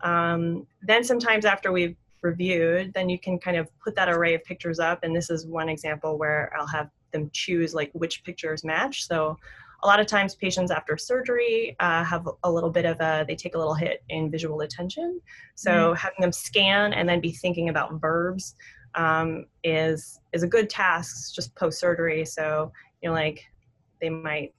[0.00, 4.42] Um, then sometimes after we've reviewed, then you can kind of put that array of
[4.42, 5.04] pictures up.
[5.04, 9.06] And this is one example where I'll have them choose like which pictures match.
[9.06, 9.36] So
[9.82, 13.34] a lot of times patients after surgery uh, have a little bit of a, they
[13.34, 15.20] take a little hit in visual attention.
[15.54, 15.96] So mm.
[15.96, 18.54] having them scan and then be thinking about verbs
[18.94, 22.24] um, is is a good task just post surgery.
[22.24, 23.44] So you know, like
[24.00, 24.54] they might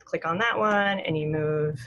[0.00, 1.80] click on that one and you move.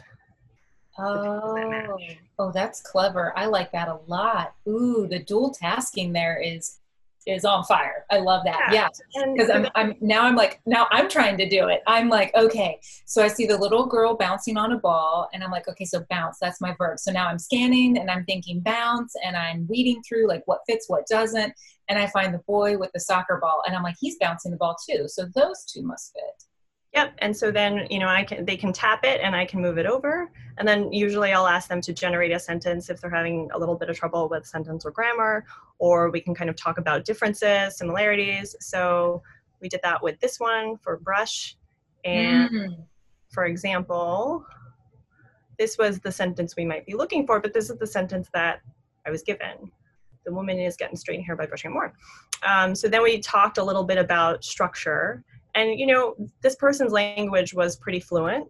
[1.00, 1.98] Oh,
[2.38, 3.38] oh, that's clever.
[3.38, 4.54] I like that a lot.
[4.68, 6.80] Ooh, the dual tasking there is
[7.28, 8.06] is on fire.
[8.10, 8.70] I love that.
[8.74, 8.88] Yeah,
[9.34, 9.70] because yeah.
[9.76, 11.82] I'm, I'm now I'm like now I'm trying to do it.
[11.88, 15.52] I'm like okay, so I see the little girl bouncing on a ball, and I'm
[15.52, 16.38] like okay, so bounce.
[16.40, 17.00] That's my verb.
[17.00, 20.90] So now I'm scanning and I'm thinking bounce, and I'm weeding through like what fits,
[20.90, 21.54] what doesn't,
[21.90, 24.58] and I find the boy with the soccer ball, and I'm like he's bouncing the
[24.58, 25.06] ball too.
[25.08, 26.51] So those two must fit.
[26.94, 27.14] Yep.
[27.20, 29.78] And so then, you know, I can they can tap it and I can move
[29.78, 30.30] it over.
[30.58, 33.76] And then usually I'll ask them to generate a sentence if they're having a little
[33.76, 35.46] bit of trouble with sentence or grammar,
[35.80, 38.56] or we can kind of talk about differences, similarities.
[38.60, 39.24] So
[39.62, 41.56] we did that with this one for brush.
[42.04, 42.84] And mm.
[43.30, 44.46] for example,
[45.58, 48.62] this was the sentence we might be looking for, but this is the sentence that
[49.06, 49.72] I was given.
[50.26, 51.94] The woman is getting straightened hair by brushing more.
[52.46, 55.24] Um, so then we talked a little bit about structure.
[55.56, 58.48] And, you know, this person's language was pretty fluent.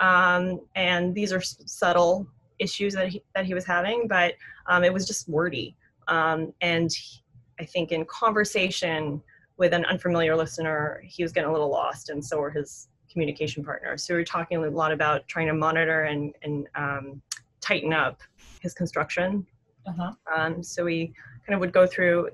[0.00, 2.26] Um, and these are subtle
[2.58, 4.34] issues that he, that he was having, but
[4.66, 5.76] um, it was just wordy.
[6.08, 7.22] Um, and he,
[7.60, 9.22] I think in conversation
[9.56, 13.64] with an unfamiliar listener, he was getting a little lost, and so were his communication
[13.64, 14.02] partners.
[14.04, 17.22] So we were talking a lot about trying to monitor and, and um,
[17.60, 18.20] tighten up
[18.60, 19.46] his construction.
[19.86, 20.12] Uh-huh.
[20.34, 21.12] Um, so we
[21.46, 22.30] kind of would go through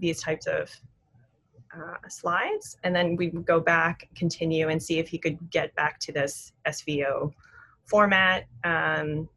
[0.00, 0.70] these types of
[1.74, 5.74] uh, slides, and then we would go back, continue, and see if he could get
[5.74, 7.32] back to this SVO
[7.84, 8.46] format.
[8.64, 9.28] Um,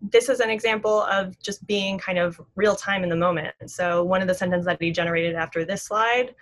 [0.00, 3.54] this is an example of just being kind of real time in the moment.
[3.66, 6.34] So one of the sentences that he generated after this slide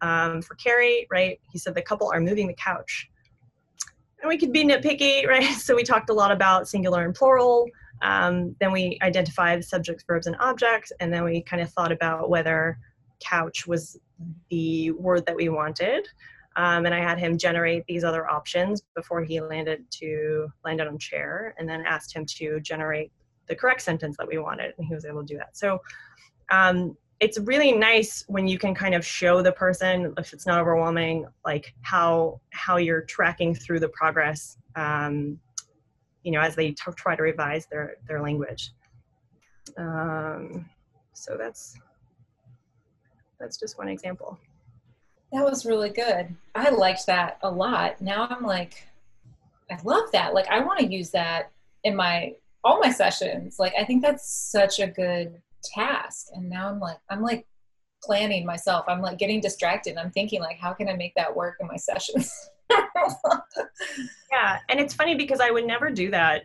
[0.00, 1.40] um, for carry, right?
[1.50, 3.08] He said the couple are moving the couch.
[4.20, 5.54] And we could be nitpicky, right?
[5.54, 7.66] So we talked a lot about singular and plural.
[8.02, 12.30] Um, then we identified subjects, verbs, and objects, and then we kind of thought about
[12.30, 12.78] whether
[13.20, 13.98] couch was
[14.50, 16.08] the word that we wanted.
[16.56, 20.98] Um, and I had him generate these other options before he landed to landed on
[20.98, 23.12] chair, and then asked him to generate
[23.46, 25.56] the correct sentence that we wanted, and he was able to do that.
[25.56, 25.80] So
[26.50, 30.58] um, it's really nice when you can kind of show the person, if it's not
[30.60, 34.58] overwhelming, like how how you're tracking through the progress.
[34.74, 35.38] Um,
[36.24, 38.72] you know, as they t- try to revise their their language.
[39.78, 40.68] Um,
[41.12, 41.78] so that's
[43.40, 44.38] that's just one example.
[45.32, 46.34] That was really good.
[46.54, 48.00] I liked that a lot.
[48.00, 48.86] Now I'm like,
[49.70, 50.34] I love that.
[50.34, 51.50] Like I want to use that
[51.84, 53.58] in my all my sessions.
[53.58, 56.28] Like I think that's such a good task.
[56.34, 57.46] And now I'm like, I'm like
[58.02, 58.84] planning myself.
[58.88, 59.96] I'm like getting distracted.
[59.96, 62.50] I'm thinking like, how can I make that work in my sessions?
[64.30, 66.44] yeah, and it's funny because I would never do that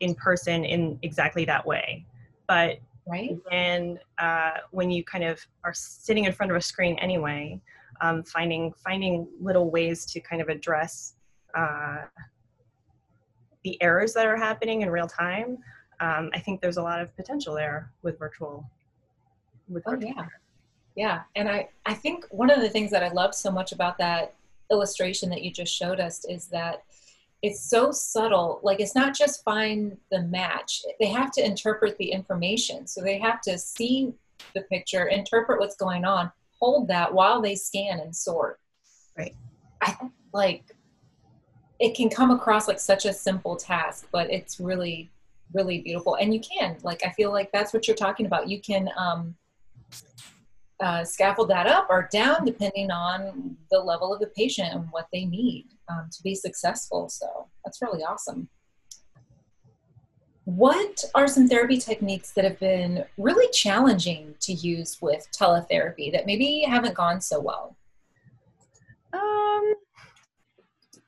[0.00, 2.04] in person in exactly that way.
[2.46, 2.78] But
[3.08, 7.60] right when uh, when you kind of are sitting in front of a screen anyway,
[8.00, 11.14] um, finding finding little ways to kind of address
[11.54, 11.98] uh,
[13.64, 15.58] the errors that are happening in real time.
[16.00, 18.68] Um, I think there's a lot of potential there with virtual.
[19.68, 20.26] With oh yeah,
[20.94, 23.98] yeah, and I I think one of the things that I love so much about
[23.98, 24.34] that
[24.70, 26.84] illustration that you just showed us is that
[27.42, 32.10] it's so subtle like it's not just find the match they have to interpret the
[32.10, 34.12] information so they have to see
[34.54, 38.58] the picture interpret what's going on hold that while they scan and sort.
[39.16, 39.34] Right.
[39.80, 39.96] I
[40.32, 40.64] like
[41.78, 45.10] it can come across like such a simple task, but it's really,
[45.52, 46.16] really beautiful.
[46.16, 48.48] And you can, like, I feel like that's what you're talking about.
[48.48, 49.36] You can um,
[50.80, 55.06] uh, scaffold that up or down depending on the level of the patient and what
[55.12, 57.08] they need um, to be successful.
[57.08, 58.48] So that's really awesome.
[60.44, 66.24] What are some therapy techniques that have been really challenging to use with teletherapy that
[66.24, 67.76] maybe haven't gone so well?
[69.12, 69.74] Um,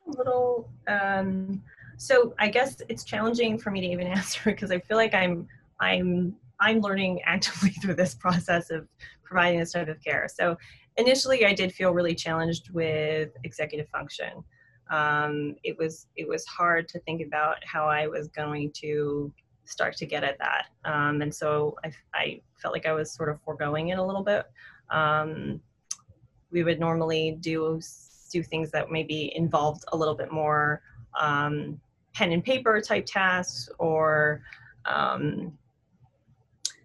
[0.08, 0.68] a little.
[0.86, 1.62] Um,
[1.96, 5.48] so I guess it's challenging for me to even answer because I feel like I'm
[5.80, 8.86] I'm I'm learning actively through this process of
[9.24, 10.28] providing this type of care.
[10.28, 10.56] So
[10.98, 14.44] initially, I did feel really challenged with executive function
[14.90, 19.32] um, it was it was hard to think about how I was going to
[19.64, 23.28] start to get at that, um, and so I, I, felt like I was sort
[23.30, 24.44] of foregoing it a little bit.
[24.90, 25.60] Um,
[26.50, 27.80] we would normally do
[28.30, 30.82] do things that maybe involved a little bit more
[31.18, 31.80] um,
[32.14, 34.42] pen and paper type tasks or
[34.86, 35.56] um,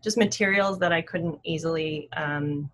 [0.04, 2.70] just materials that I couldn't easily um,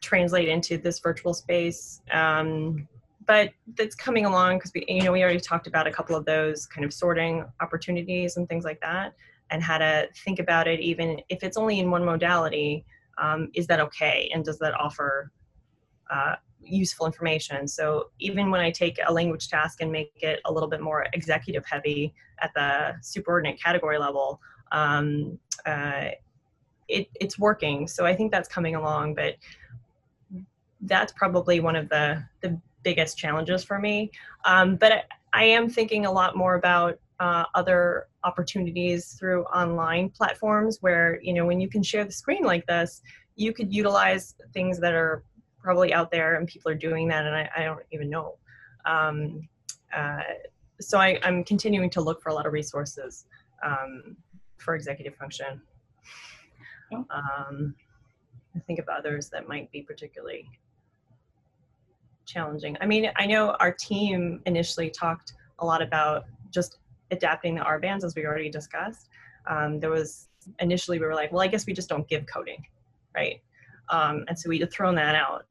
[0.00, 2.00] translate into this virtual space.
[2.12, 2.86] Um,
[3.26, 6.24] but that's coming along because we you know we already talked about a couple of
[6.24, 9.14] those kind of sorting opportunities and things like that
[9.50, 12.84] and how to think about it even if it's only in one modality
[13.18, 14.30] um, is that okay?
[14.32, 15.30] And does that offer
[16.10, 17.68] uh, useful information?
[17.68, 21.06] So even when i take a language task and make it a little bit more
[21.12, 24.40] executive heavy at the superordinate category level
[24.72, 26.08] um, uh,
[26.88, 27.88] it, it's working.
[27.88, 29.36] So i think that's coming along but
[30.82, 34.12] that's probably one of the the biggest challenges for me.
[34.44, 40.08] Um, but I, I, am thinking a lot more about uh, other opportunities through online
[40.10, 43.02] platforms where, you know, when you can share the screen like this,
[43.34, 45.24] you could utilize things that are
[45.60, 48.38] probably out there and people are doing that and I, I don't even know.
[48.84, 49.48] Um,
[49.92, 50.20] uh,
[50.80, 53.26] so I, am continuing to look for a lot of resources
[53.64, 54.16] um,
[54.58, 55.60] for executive function.
[56.92, 57.74] Um,
[58.54, 60.48] I think of others that might be particularly
[62.26, 62.76] challenging.
[62.80, 66.78] I mean, I know our team initially talked a lot about just
[67.10, 69.08] adapting the RBANS as we already discussed.
[69.46, 70.28] Um, there was
[70.60, 72.64] initially we were like, well, I guess we just don't give coding,
[73.14, 73.40] right?
[73.88, 75.46] Um, and so we had thrown that out.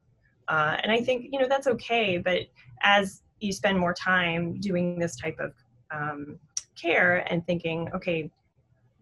[0.48, 2.42] Uh, and I think you know that's okay, but
[2.82, 5.52] as you spend more time doing this type of
[5.90, 6.38] um,
[6.80, 8.30] care and thinking, okay,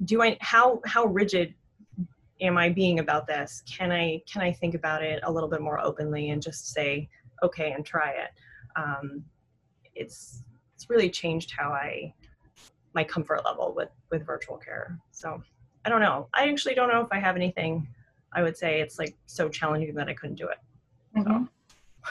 [0.04, 1.54] do I how how rigid
[2.40, 3.62] am I being about this?
[3.70, 7.08] Can I can I think about it a little bit more openly and just say
[7.44, 8.30] okay and try it?
[8.76, 9.24] Um,
[9.94, 10.42] it's
[10.74, 12.12] it's really changed how I
[12.94, 14.98] my comfort level with with virtual care.
[15.10, 15.42] So
[15.84, 16.28] I don't know.
[16.34, 17.86] I actually don't know if I have anything.
[18.32, 20.58] I would say it's like so challenging that I couldn't do it.
[21.16, 21.44] Mm-hmm.
[21.44, 21.48] So.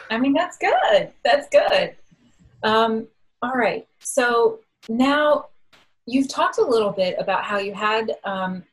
[0.10, 1.12] I mean that's good.
[1.24, 1.96] That's good.
[2.64, 3.08] Um,
[3.42, 3.88] all right.
[4.00, 5.48] So now
[6.06, 8.64] you've talked a little bit about how you had um,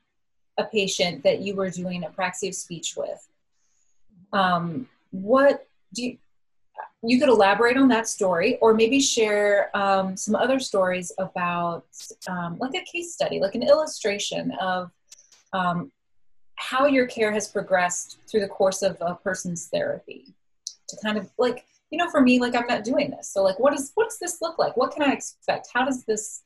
[0.58, 3.28] a patient that you were doing apraxia of speech with.
[4.32, 6.18] Um, what do you,
[7.02, 11.84] you could elaborate on that story or maybe share um, some other stories about
[12.28, 14.90] um, like a case study, like an illustration of
[15.52, 15.90] um,
[16.56, 20.34] how your care has progressed through the course of a person's therapy
[20.88, 23.28] to kind of like, you know, for me, like I'm not doing this.
[23.28, 24.76] So like, what does, what does this look like?
[24.76, 25.68] What can I expect?
[25.72, 26.42] How does this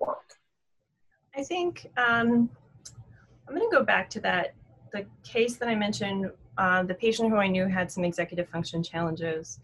[0.00, 0.34] work?
[1.36, 2.48] I think um,
[3.46, 4.54] I'm going to go back to that
[4.92, 6.30] the case that I mentioned.
[6.58, 9.60] Uh, the patient who I knew had some executive function challenges.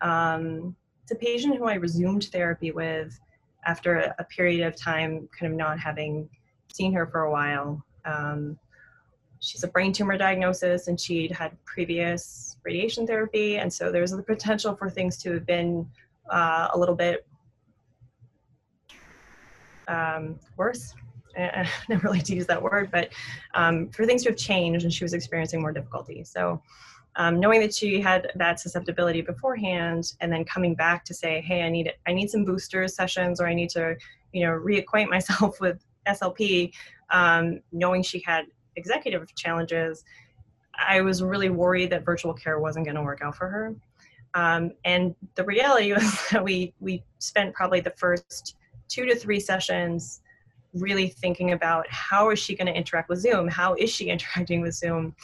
[0.00, 3.18] Um, it's a patient who I resumed therapy with
[3.66, 6.28] after a, a, period of time, kind of not having
[6.72, 7.84] seen her for a while.
[8.04, 8.56] Um,
[9.40, 14.22] she's a brain tumor diagnosis and she'd had previous radiation therapy, and so there's the
[14.22, 15.88] potential for things to have been
[16.30, 17.26] uh, a little bit
[19.88, 20.94] um, worse.
[21.38, 23.12] I never like to use that word, but
[23.54, 26.24] um, for things to have changed and she was experiencing more difficulty.
[26.24, 26.62] So
[27.16, 31.62] um, knowing that she had that susceptibility beforehand and then coming back to say, hey,
[31.62, 33.96] I need I need some boosters sessions or I need to,
[34.32, 36.72] you know, reacquaint myself with SLP,
[37.10, 40.04] um, knowing she had executive challenges,
[40.78, 43.74] I was really worried that virtual care wasn't going to work out for her.
[44.34, 48.56] Um, and the reality was that we we spent probably the first
[48.88, 50.20] two to three sessions
[50.74, 53.48] really thinking about how is she going to interact with zoom?
[53.48, 55.14] How is she interacting with zoom?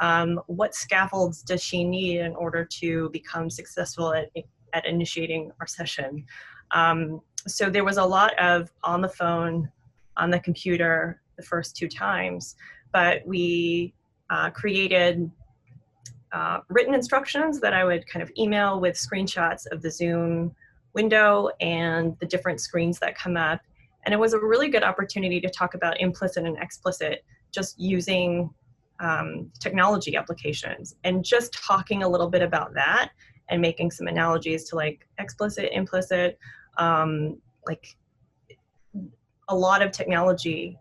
[0.00, 4.30] Um, what scaffolds does she need in order to become successful at,
[4.72, 6.24] at initiating our session?
[6.72, 9.70] Um, so there was a lot of on the phone
[10.16, 12.56] on the computer the first two times
[12.92, 13.94] but we
[14.30, 15.30] uh, created
[16.32, 20.54] uh, written instructions that I would kind of email with screenshots of the Zoom
[20.94, 23.60] window and the different screens that come up.
[24.04, 28.50] And it was a really good opportunity to talk about implicit and explicit, just using
[29.00, 33.10] um, technology applications and just talking a little bit about that
[33.48, 36.38] and making some analogies to like explicit, implicit,
[36.78, 37.36] um,
[37.66, 37.96] like
[39.48, 40.78] a lot of technology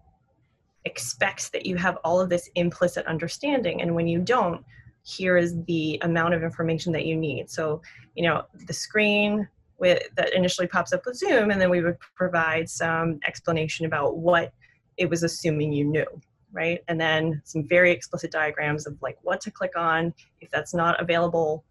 [0.86, 3.82] expects that you have all of this implicit understanding.
[3.82, 4.63] And when you don't,
[5.03, 7.49] here is the amount of information that you need.
[7.49, 7.82] So,
[8.15, 9.47] you know, the screen,
[9.82, 14.15] with, that initially pops up with Zoom, and then we would provide some explanation about
[14.15, 14.53] what
[14.95, 16.05] it was assuming you knew,
[16.53, 16.79] right?
[16.88, 21.01] And then some very explicit diagrams of like what to click on, if that's not
[21.01, 21.65] available,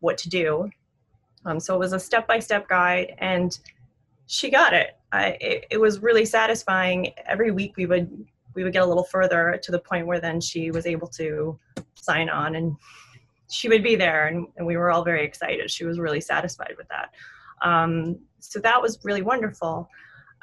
[0.00, 0.68] what to do.
[1.46, 3.56] Um, so it was a step-by-step guide, and
[4.26, 4.96] she got it.
[5.12, 5.66] I, it.
[5.70, 7.12] It was really satisfying.
[7.26, 10.40] Every week we would we would get a little further to the point where then
[10.40, 11.58] she was able to
[11.94, 12.76] sign on and
[13.50, 16.74] she would be there and, and we were all very excited she was really satisfied
[16.76, 17.10] with that
[17.62, 19.88] um, so that was really wonderful.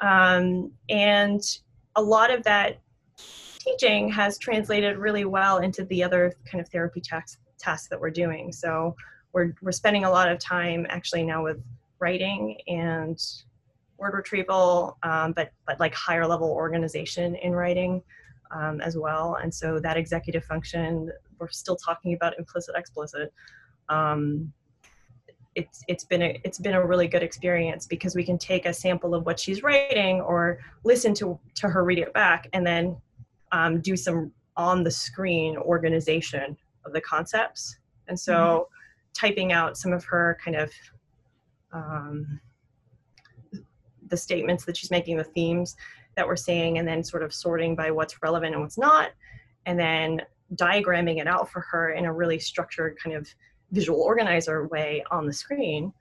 [0.00, 1.42] Um, and
[1.96, 2.80] a lot of that
[3.58, 8.10] teaching has translated really well into the other kind of therapy tasks, tasks that we're
[8.10, 8.52] doing.
[8.52, 8.96] So
[9.32, 11.62] we're, we're spending a lot of time actually now with
[11.98, 13.20] writing and
[13.98, 18.02] word retrieval, um, but, but like higher level organization in writing
[18.50, 19.36] um, as well.
[19.42, 23.32] And so that executive function, we're still talking about implicit, explicit.
[23.90, 24.52] Um,
[25.54, 28.72] it's it's been a it's been a really good experience because we can take a
[28.72, 32.96] sample of what she's writing or listen to to her read it back and then
[33.52, 37.78] um, do some on the screen organization of the concepts
[38.08, 39.26] and so mm-hmm.
[39.26, 40.70] typing out some of her kind of
[41.72, 42.40] um,
[44.08, 45.76] the statements that she's making the themes
[46.16, 49.10] that we're seeing and then sort of sorting by what's relevant and what's not
[49.66, 50.20] and then
[50.54, 53.28] diagramming it out for her in a really structured kind of
[53.72, 55.92] visual organizer way on the screen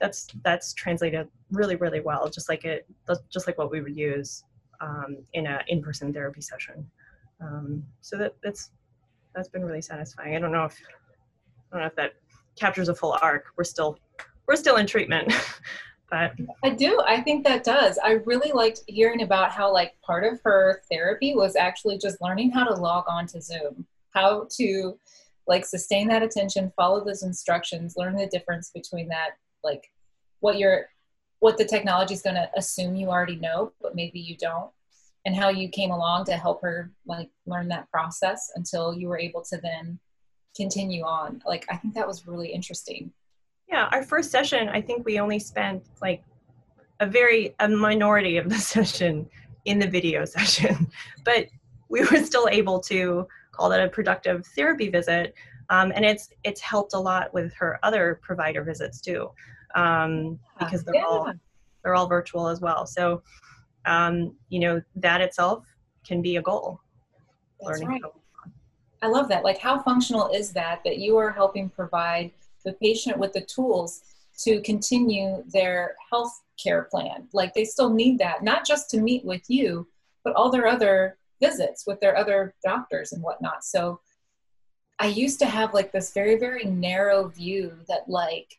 [0.00, 2.86] that's that's translated really really well just like it
[3.30, 4.44] just like what we would use
[4.80, 6.86] um, in a in-person therapy session
[7.40, 8.70] um, so that that's
[9.34, 10.80] that's been really satisfying i don't know if
[11.72, 12.14] i don't know if that
[12.58, 13.46] captures a full arc.
[13.56, 13.98] We're still
[14.46, 15.32] we're still in treatment.
[16.10, 16.32] but
[16.64, 17.00] I do.
[17.06, 17.98] I think that does.
[18.02, 22.50] I really liked hearing about how like part of her therapy was actually just learning
[22.50, 24.98] how to log on to Zoom, how to
[25.48, 29.30] like sustain that attention, follow those instructions, learn the difference between that,
[29.64, 29.90] like
[30.40, 30.86] what you're
[31.40, 34.70] what the technology is going to assume you already know, but maybe you don't,
[35.24, 39.18] and how you came along to help her like learn that process until you were
[39.18, 39.98] able to then
[40.56, 41.40] continue on.
[41.46, 43.12] Like I think that was really interesting.
[43.68, 46.22] Yeah, our first session, I think we only spent like
[47.00, 49.28] a very a minority of the session
[49.64, 50.90] in the video session,
[51.24, 51.46] but
[51.88, 53.26] we were still able to
[53.58, 55.34] call that a productive therapy visit,
[55.70, 59.30] um, and it's it's helped a lot with her other provider visits too,
[59.74, 61.04] um, because they're yeah.
[61.04, 61.32] all
[61.82, 62.86] they're all virtual as well.
[62.86, 63.22] So,
[63.84, 65.64] um, you know, that itself
[66.06, 66.80] can be a goal.
[67.60, 68.02] That's learning.
[68.02, 68.12] Right.
[69.00, 69.44] I love that.
[69.44, 70.80] Like, how functional is that?
[70.84, 72.32] That you are helping provide
[72.64, 74.02] the patient with the tools
[74.38, 77.28] to continue their health care plan.
[77.32, 79.86] Like they still need that, not just to meet with you,
[80.24, 83.64] but all their other visits with their other doctors and whatnot.
[83.64, 84.00] So
[84.98, 88.58] I used to have like this very, very narrow view that like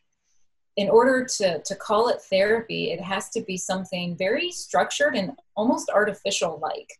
[0.76, 5.32] in order to, to call it therapy, it has to be something very structured and
[5.54, 6.90] almost artificial like.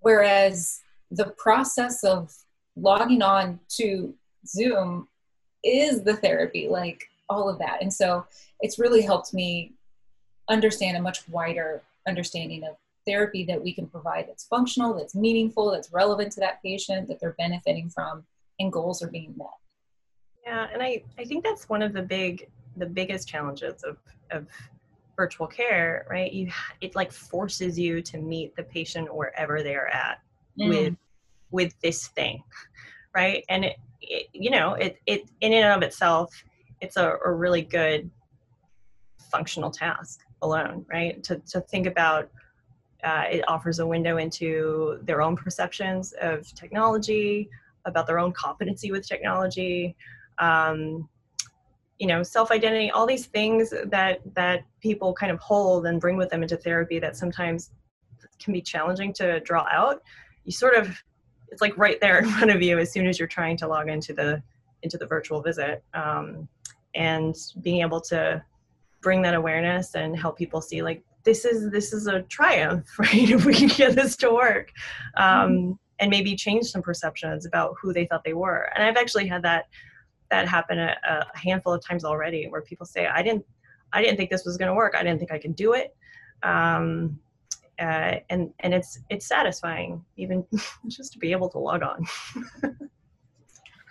[0.00, 0.80] Whereas
[1.10, 2.34] the process of
[2.76, 4.14] logging on to
[4.46, 5.08] Zoom
[5.64, 7.80] is the therapy, like all of that.
[7.80, 8.26] And so
[8.60, 9.72] it's really helped me
[10.48, 12.76] understand a much wider understanding of
[13.06, 17.20] therapy that we can provide that's functional, that's meaningful, that's relevant to that patient, that
[17.20, 18.24] they're benefiting from,
[18.58, 19.46] and goals are being met.
[20.44, 23.98] Yeah, and I, I think that's one of the big the biggest challenges of,
[24.30, 24.46] of
[25.16, 26.32] virtual care, right?
[26.32, 26.50] You
[26.80, 30.20] it like forces you to meet the patient wherever they are at
[30.58, 30.68] mm.
[30.68, 30.96] with
[31.50, 32.42] with this thing,
[33.14, 33.44] right?
[33.48, 36.32] And it, it, you know it it in and of itself,
[36.80, 38.10] it's a, a really good
[39.30, 41.22] functional task alone, right?
[41.24, 42.30] To to think about
[43.02, 47.48] uh, it offers a window into their own perceptions of technology,
[47.84, 49.96] about their own competency with technology,
[50.38, 51.08] um,
[51.98, 56.30] you know, self-identity, all these things that that people kind of hold and bring with
[56.30, 57.70] them into therapy that sometimes
[58.42, 60.02] can be challenging to draw out.
[60.44, 61.02] You sort of,
[61.48, 63.88] it's like right there in front of you as soon as you're trying to log
[63.88, 64.42] into the
[64.82, 66.48] into the virtual visit, um,
[66.94, 68.42] and being able to
[69.00, 73.30] bring that awareness and help people see like this is this is a triumph right?
[73.30, 74.72] If we can get this to work
[75.16, 75.72] um, mm-hmm.
[75.98, 78.70] and maybe change some perceptions about who they thought they were.
[78.74, 79.66] And i've actually had that
[80.30, 83.44] that happen a, a handful of times already where people say i didn't
[83.92, 84.94] i didn't think this was going to work.
[84.96, 85.94] I didn't think i could do it.
[86.42, 87.18] Um,
[87.80, 90.44] uh, and and it's it's satisfying even
[90.88, 92.04] just to be able to log on.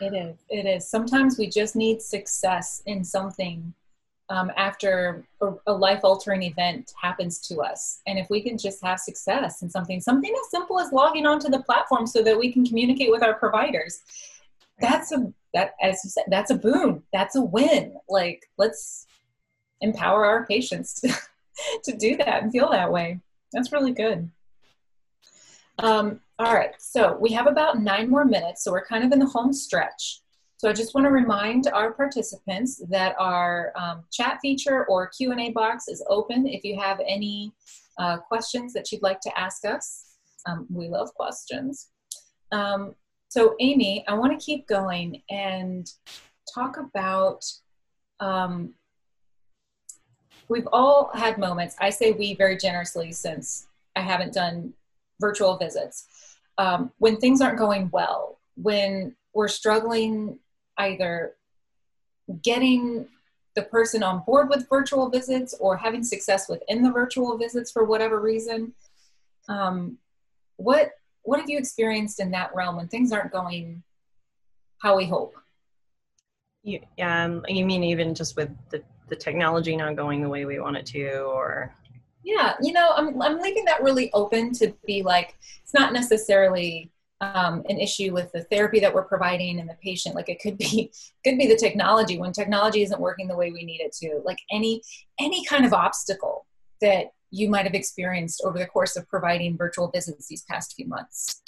[0.01, 0.89] It is it is.
[0.89, 3.71] Sometimes we just need success in something
[4.31, 7.99] um, after a, a life altering event happens to us.
[8.07, 11.49] And if we can just have success in something, something as simple as logging onto
[11.49, 14.01] the platform so that we can communicate with our providers,
[14.79, 17.03] that's a that as you said, that's a boon.
[17.11, 17.97] That's a win.
[18.07, 19.05] Like let's
[19.81, 21.13] empower our patients to,
[21.83, 23.19] to do that and feel that way.
[23.51, 24.31] That's really good.
[25.79, 29.19] Um, all right, so we have about nine more minutes, so we're kind of in
[29.19, 30.21] the home stretch.
[30.61, 35.49] So I just want to remind our participants that our um, chat feature or Q&A
[35.49, 37.51] box is open if you have any
[37.97, 40.17] uh, questions that you'd like to ask us.
[40.45, 41.87] Um, we love questions.
[42.51, 42.93] Um,
[43.27, 45.91] so Amy, I want to keep going and
[46.53, 47.43] talk about,
[48.19, 48.75] um,
[50.47, 54.75] we've all had moments, I say we very generously since I haven't done
[55.19, 56.05] virtual visits,
[56.59, 60.37] um, when things aren't going well, when we're struggling
[60.81, 61.35] either
[62.43, 63.07] getting
[63.55, 67.85] the person on board with virtual visits or having success within the virtual visits for
[67.85, 68.73] whatever reason.
[69.47, 69.97] Um,
[70.57, 70.91] what
[71.23, 73.83] what have you experienced in that realm when things aren't going
[74.79, 75.35] how we hope?
[76.63, 80.59] You, um, you mean even just with the, the technology not going the way we
[80.59, 81.75] want it to, or?
[82.23, 86.91] Yeah, you know, I'm I'm leaving that really open to be like it's not necessarily
[87.21, 90.57] um, an issue with the therapy that we're providing and the patient like it could
[90.57, 90.91] be
[91.23, 94.21] could be the technology when technology isn't working the way we need it to.
[94.25, 94.81] Like any
[95.19, 96.45] any kind of obstacle
[96.81, 100.87] that you might have experienced over the course of providing virtual visits these past few
[100.87, 101.43] months?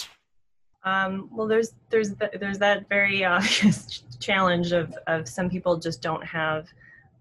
[0.84, 6.24] Um, well there's there's there's that very obvious challenge of of some people just don't
[6.24, 6.68] have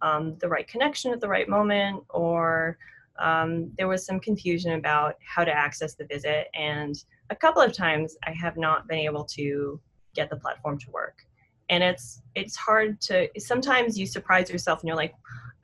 [0.04, 2.78] um, the right connection at the right moment or
[3.20, 7.74] um, there was some confusion about how to access the visit and a couple of
[7.74, 9.80] times I have not been able to
[10.15, 11.26] get the platform to work.
[11.69, 15.15] and it's it's hard to sometimes you surprise yourself and you're like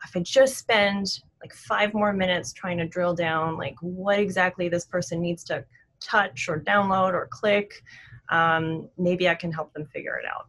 [0.05, 4.69] if i just spend like five more minutes trying to drill down like what exactly
[4.69, 5.63] this person needs to
[5.99, 7.83] touch or download or click
[8.31, 10.47] um, maybe i can help them figure it out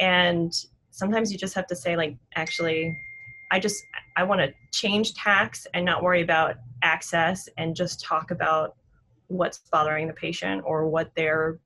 [0.00, 0.52] and
[0.90, 2.96] sometimes you just have to say like actually
[3.52, 3.84] i just
[4.16, 8.76] i want to change tax and not worry about access and just talk about
[9.32, 11.58] what's bothering the patient or what their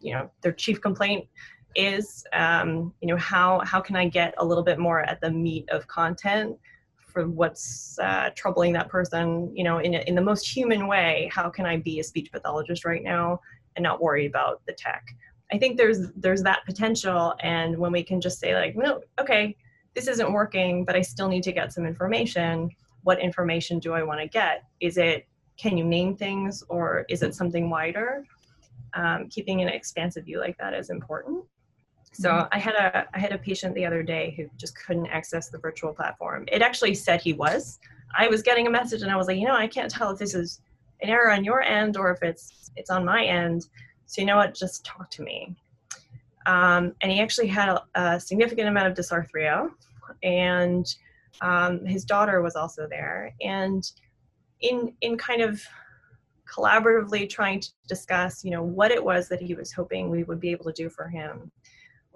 [0.00, 1.26] you know their chief complaint
[1.74, 5.30] is um, you know how how can i get a little bit more at the
[5.30, 6.56] meat of content
[6.96, 11.28] for what's uh, troubling that person you know in, in the most human way?
[11.32, 13.40] How can i be a speech pathologist right now
[13.76, 15.04] and not worry about the tech?
[15.52, 19.56] I think there's there's that potential and when we can just say like no okay
[19.94, 22.70] this isn't working but i still need to get some information.
[23.02, 24.64] What information do i want to get?
[24.80, 25.26] Is it
[25.58, 28.24] can you name things or is it something wider
[28.94, 31.44] um, keeping an expansive view like that is important
[32.12, 32.48] so mm-hmm.
[32.50, 35.58] I had a I had a patient the other day who just couldn't access the
[35.58, 36.46] virtual platform.
[36.50, 37.78] It actually said he was.
[38.16, 40.18] I was getting a message and I was like, you know, I can't tell if
[40.18, 40.60] this is
[41.02, 43.66] an error on your end or if it's it's on my end.
[44.06, 44.54] So you know what?
[44.54, 45.54] Just talk to me.
[46.46, 49.68] Um, and he actually had a, a, significant amount of dysarthria,
[50.22, 50.86] and
[51.42, 53.34] um, his daughter was also there.
[53.42, 53.84] And
[54.60, 55.62] in in kind of
[56.52, 60.40] collaboratively trying to discuss, you know, what it was that he was hoping we would
[60.40, 61.52] be able to do for him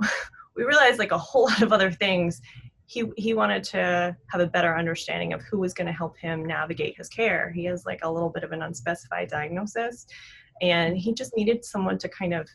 [0.56, 2.40] we realized like a whole lot of other things.
[2.86, 6.44] He he wanted to have a better understanding of who was going to help him
[6.44, 7.50] navigate his care.
[7.50, 10.06] He has like a little bit of an unspecified diagnosis,
[10.60, 12.48] and he just needed someone to kind of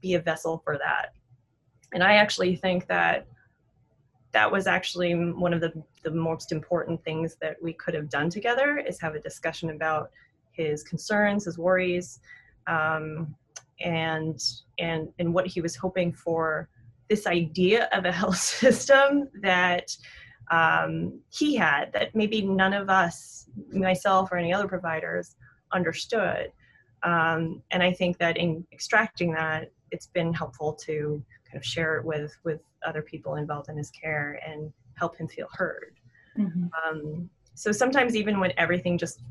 [0.00, 1.12] be a vessel for that.
[1.92, 3.26] And I actually think that
[4.32, 5.72] that was actually one of the,
[6.02, 10.10] the most important things that we could have done together is have a discussion about
[10.52, 12.20] his concerns, his worries,
[12.66, 13.34] um,
[13.80, 14.40] and
[14.78, 16.68] and and what he was hoping for
[17.08, 19.96] this idea of a health system that
[20.50, 25.36] um, he had that maybe none of us, myself or any other providers,
[25.72, 26.52] understood.
[27.02, 31.96] Um, and I think that in extracting that, it's been helpful to kind of share
[31.98, 35.94] it with with other people involved in his care and help him feel heard.
[36.38, 36.66] Mm-hmm.
[36.86, 39.22] Um, so sometimes even when everything just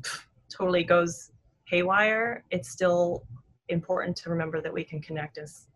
[0.48, 1.32] totally goes
[1.64, 3.24] haywire, it's still
[3.68, 5.66] important to remember that we can connect as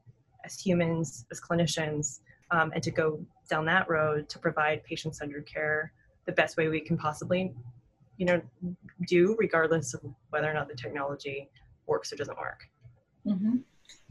[0.44, 2.20] as humans, as clinicians,
[2.50, 5.92] um, and to go down that road to provide patient-centered care
[6.26, 7.54] the best way we can possibly,
[8.18, 8.40] you know,
[9.08, 11.48] do, regardless of whether or not the technology
[11.86, 12.60] works or doesn't work.
[13.26, 13.56] Mm-hmm.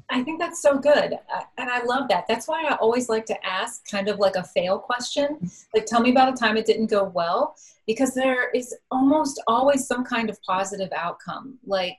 [0.10, 1.14] I think that's so good.
[1.14, 2.26] Uh, and I love that.
[2.28, 5.50] That's why I always like to ask kind of like a fail question.
[5.74, 7.56] Like, tell me about a time it didn't go well,
[7.88, 11.58] because there is almost always some kind of positive outcome.
[11.66, 11.98] Like,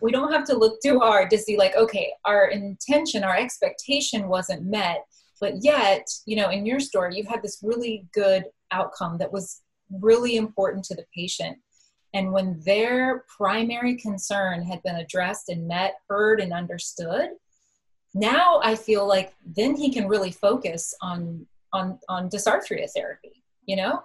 [0.00, 4.28] we don't have to look too hard to see like okay our intention our expectation
[4.28, 5.04] wasn't met
[5.40, 9.62] but yet you know in your story you had this really good outcome that was
[9.90, 11.58] really important to the patient
[12.12, 17.30] and when their primary concern had been addressed and met heard and understood
[18.14, 23.76] now i feel like then he can really focus on on on dysarthria therapy you
[23.76, 24.02] know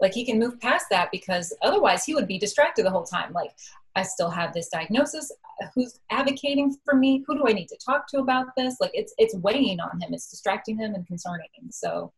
[0.00, 3.32] like he can move past that because otherwise he would be distracted the whole time
[3.32, 3.52] like
[3.96, 5.32] I still have this diagnosis.
[5.74, 7.24] Who's advocating for me?
[7.26, 8.76] Who do I need to talk to about this?
[8.78, 10.12] Like it's it's weighing on him.
[10.12, 11.48] It's distracting him and concerning.
[11.70, 12.12] So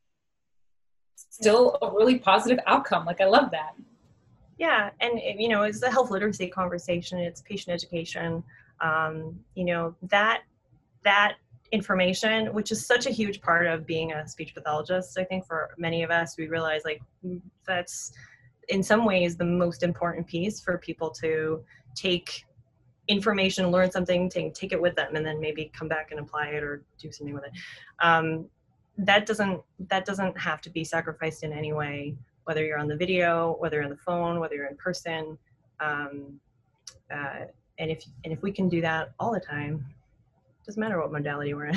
[1.15, 3.07] still a really positive outcome.
[3.07, 3.75] Like I love that.
[4.59, 7.19] Yeah, and you know, it's the health literacy conversation.
[7.19, 8.43] It's patient education.
[8.81, 10.43] Um, you know that
[11.05, 11.37] that
[11.73, 15.19] information, which is such a huge part of being a speech pathologist.
[15.19, 17.01] I think for many of us, we realize like
[17.67, 18.13] that's
[18.69, 21.63] in some ways the most important piece for people to
[21.95, 22.45] take
[23.09, 26.49] information, learn something, take, take it with them, and then maybe come back and apply
[26.49, 27.53] it or do something with it.
[28.01, 28.47] Um,
[28.99, 32.17] that doesn't that doesn't have to be sacrificed in any way,
[32.49, 35.37] whether you're on the video, whether you're on the phone, whether you're in person.
[35.81, 36.41] Um,
[37.15, 37.45] uh,
[37.79, 39.85] and if and if we can do that all the time,
[40.65, 41.77] doesn't matter what modality we're in.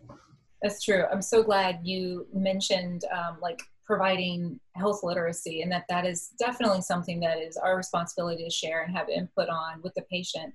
[0.62, 1.06] That's true.
[1.10, 6.82] I'm so glad you mentioned um, like providing health literacy and that that is definitely
[6.82, 10.52] something that is our responsibility to share and have input on with the patient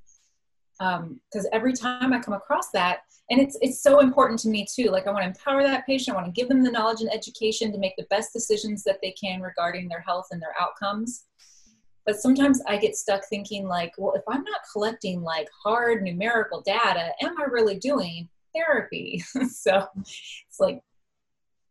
[0.80, 3.00] because um, every time i come across that
[3.30, 6.16] and it's it's so important to me too like i want to empower that patient
[6.16, 9.00] i want to give them the knowledge and education to make the best decisions that
[9.02, 11.26] they can regarding their health and their outcomes.
[12.06, 16.62] But sometimes i get stuck thinking like well if i'm not collecting like hard numerical
[16.62, 19.24] data am i really doing therapy?
[19.50, 20.82] So it's like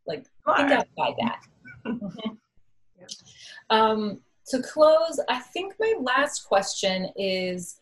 [0.05, 0.25] like
[0.57, 1.39] think outside that.
[3.69, 7.78] um, to close, I think my last question is,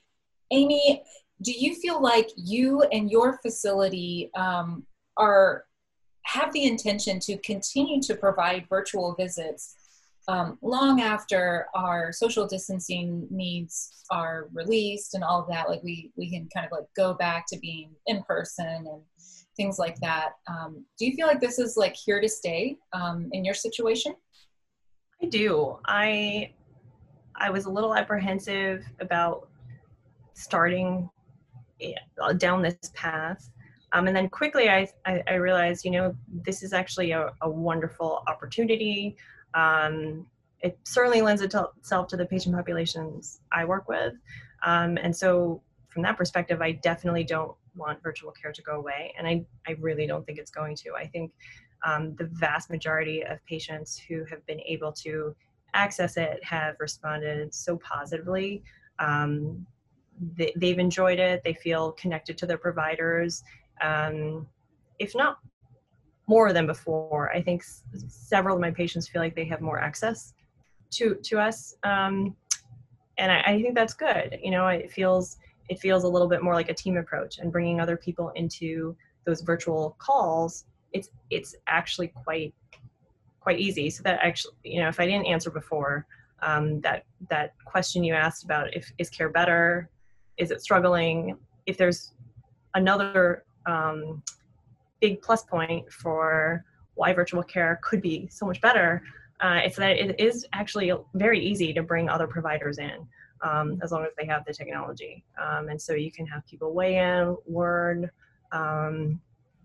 [0.52, 1.04] Amy,
[1.42, 4.86] do you feel like you and your facility um,
[5.18, 5.66] are
[6.24, 9.76] have the intention to continue to provide virtual visits
[10.28, 15.70] um, long after our social distancing needs are released and all of that.
[15.70, 19.02] Like we we can kind of like go back to being in person and
[19.56, 20.34] things like that.
[20.48, 24.16] Um, do you feel like this is like here to stay um, in your situation?
[25.22, 25.80] I do.
[25.86, 26.52] I
[27.36, 29.48] I was a little apprehensive about
[30.38, 31.10] starting
[31.82, 31.94] eh,
[32.38, 33.50] down this path.
[33.94, 37.50] Um, and then quickly I, I, I, realized, you know, this is actually a, a
[37.50, 39.16] wonderful opportunity.
[39.54, 40.28] Um,
[40.62, 44.14] it certainly lends itself to the patient populations I work with.
[44.66, 49.14] Um, and so from that perspective, I definitely don't want virtual care to go away.
[49.18, 50.94] And I, I really don't think it's going to.
[50.96, 51.32] I think
[51.86, 55.36] um, the vast majority of patients who have been able to
[55.74, 58.64] access it have responded so positively.
[59.00, 59.66] Um,
[60.36, 61.42] they, have enjoyed it.
[61.44, 63.44] They feel connected to their providers.
[63.82, 64.48] Um,
[65.00, 65.38] if not
[66.28, 69.80] more than before, I think s- several of my patients feel like they have more
[69.80, 70.34] access
[70.92, 72.36] to to us, um,
[73.18, 74.40] and I, I think that's good.
[74.42, 75.38] You know, it feels
[75.70, 78.96] it feels a little bit more like a team approach and bringing other people into
[79.26, 80.66] those virtual calls.
[80.94, 82.54] It's it's actually quite
[83.40, 83.90] quite easy.
[83.90, 86.06] So that actually, you know, if I didn't answer before,
[86.42, 89.90] um, that that question you asked about if is care better,
[90.38, 91.38] is it struggling?
[91.66, 92.14] If there's
[92.76, 94.24] another um,
[95.02, 96.64] big plus point for
[96.96, 99.04] why virtual care could be so much better,
[99.40, 103.08] uh, it's that it is actually very easy to bring other providers in.
[103.44, 105.24] Um, as long as they have the technology.
[105.40, 108.10] Um, and so you can have people weigh in, learn.
[108.52, 109.22] Um,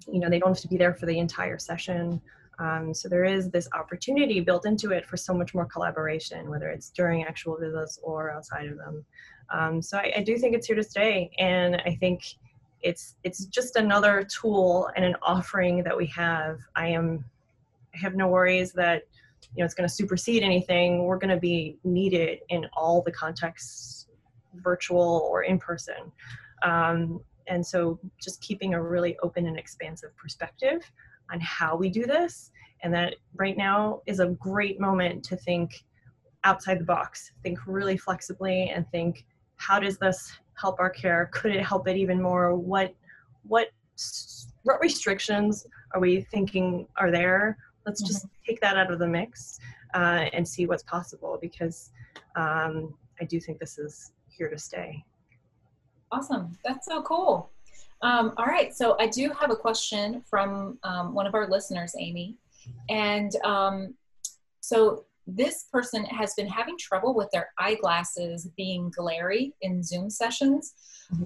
[0.07, 2.21] you know, they don't have to be there for the entire session.
[2.59, 6.69] Um, so there is this opportunity built into it for so much more collaboration, whether
[6.69, 9.05] it's during actual visits or outside of them.
[9.53, 12.25] Um, so I, I, do think it's here to stay, and I think
[12.81, 16.59] it's it's just another tool and an offering that we have.
[16.75, 17.25] I am
[17.95, 19.03] I have no worries that
[19.55, 21.05] you know it's going to supersede anything.
[21.05, 24.09] We're going to be needed in all the contexts,
[24.55, 26.11] virtual or in person.
[26.63, 30.81] Um, and so just keeping a really open and expansive perspective
[31.31, 35.85] on how we do this and that right now is a great moment to think
[36.45, 39.25] outside the box think really flexibly and think
[39.63, 41.31] how does this help our care?
[41.33, 42.55] Could it help it even more?
[42.55, 42.95] What
[43.45, 43.69] what
[44.65, 47.59] what restrictions are we thinking are there?
[47.87, 48.51] Let's just mm-hmm.
[48.51, 49.61] take that out of the mix
[49.95, 51.91] uh, and see what's possible because
[52.37, 55.05] um, i do think this is here to stay.
[56.11, 56.57] Awesome.
[56.65, 57.51] That's so cool.
[58.03, 61.95] Um, all right, so I do have a question from um, one of our listeners,
[61.99, 62.37] Amy.
[62.89, 63.95] And um,
[64.61, 70.75] so this person has been having trouble with their eyeglasses being glary in Zoom sessions,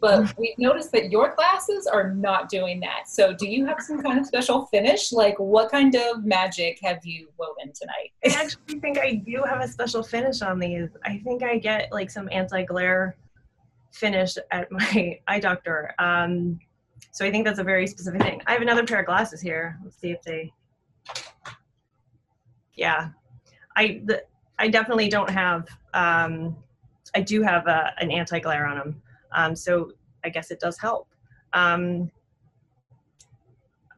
[0.00, 0.40] but mm-hmm.
[0.40, 3.08] we've noticed that your glasses are not doing that.
[3.08, 5.12] So, do you have some kind of special finish?
[5.12, 8.12] Like, what kind of magic have you woven tonight?
[8.24, 10.90] I actually think I do have a special finish on these.
[11.04, 13.16] I think I get like some anti glare
[13.92, 15.94] finish at my eye doctor.
[15.98, 16.60] Um,
[17.12, 18.42] so I think that's a very specific thing.
[18.46, 19.78] I have another pair of glasses here.
[19.82, 20.52] Let's see if they.
[22.74, 23.08] Yeah,
[23.76, 24.24] I the,
[24.58, 25.68] I definitely don't have.
[25.94, 26.56] Um,
[27.14, 29.02] I do have a, an anti glare on them,
[29.32, 29.92] um, so
[30.24, 31.08] I guess it does help.
[31.52, 32.10] Um,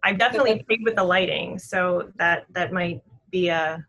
[0.04, 3.84] I'm definitely big with the lighting, so that that might be a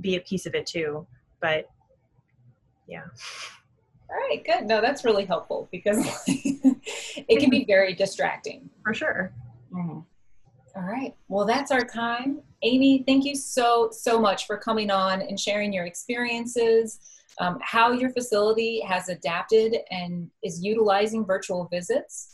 [0.00, 1.06] be a piece of it too.
[1.40, 1.68] But
[2.86, 3.04] yeah.
[4.10, 4.66] All right, good.
[4.66, 8.68] No, that's really helpful because it can be very distracting.
[8.84, 9.32] For sure.
[9.72, 10.00] Mm-hmm.
[10.74, 11.14] All right.
[11.28, 12.40] Well, that's our time.
[12.62, 17.00] Amy, thank you so, so much for coming on and sharing your experiences,
[17.38, 22.28] um, how your facility has adapted and is utilizing virtual visits,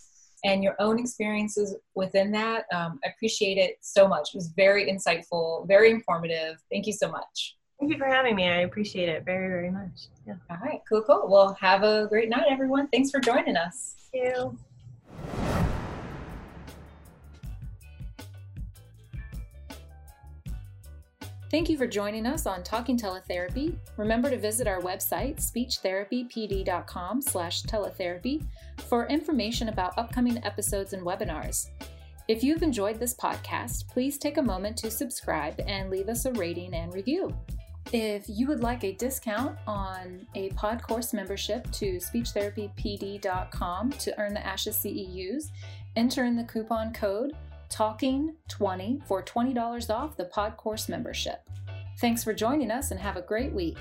[0.45, 2.65] and your own experiences within that.
[2.73, 4.29] Um, I appreciate it so much.
[4.35, 6.63] It was very insightful, very informative.
[6.71, 7.57] Thank you so much.
[7.81, 8.49] Thank you for having me.
[8.49, 10.09] I appreciate it very, very much.
[10.27, 10.35] Yeah.
[10.51, 11.27] All right, cool, cool.
[11.29, 12.89] Well, have a great night, everyone.
[12.89, 13.95] Thanks for joining us.
[14.13, 15.75] Thank you.
[21.51, 23.75] Thank you for joining us on Talking Teletherapy.
[23.97, 28.45] Remember to visit our website, speechtherapypd.com slash teletherapy,
[28.87, 31.71] for information about upcoming episodes and webinars.
[32.29, 36.33] If you've enjoyed this podcast, please take a moment to subscribe and leave us a
[36.33, 37.35] rating and review.
[37.95, 44.35] If you would like a discount on a pod course membership to speechtherapypd.com to earn
[44.35, 45.45] the ASHA CEUs,
[45.97, 47.33] enter in the coupon code
[47.71, 51.41] TALKING20 for $20 off the pod course membership.
[52.01, 53.79] Thanks for joining us and have a great week.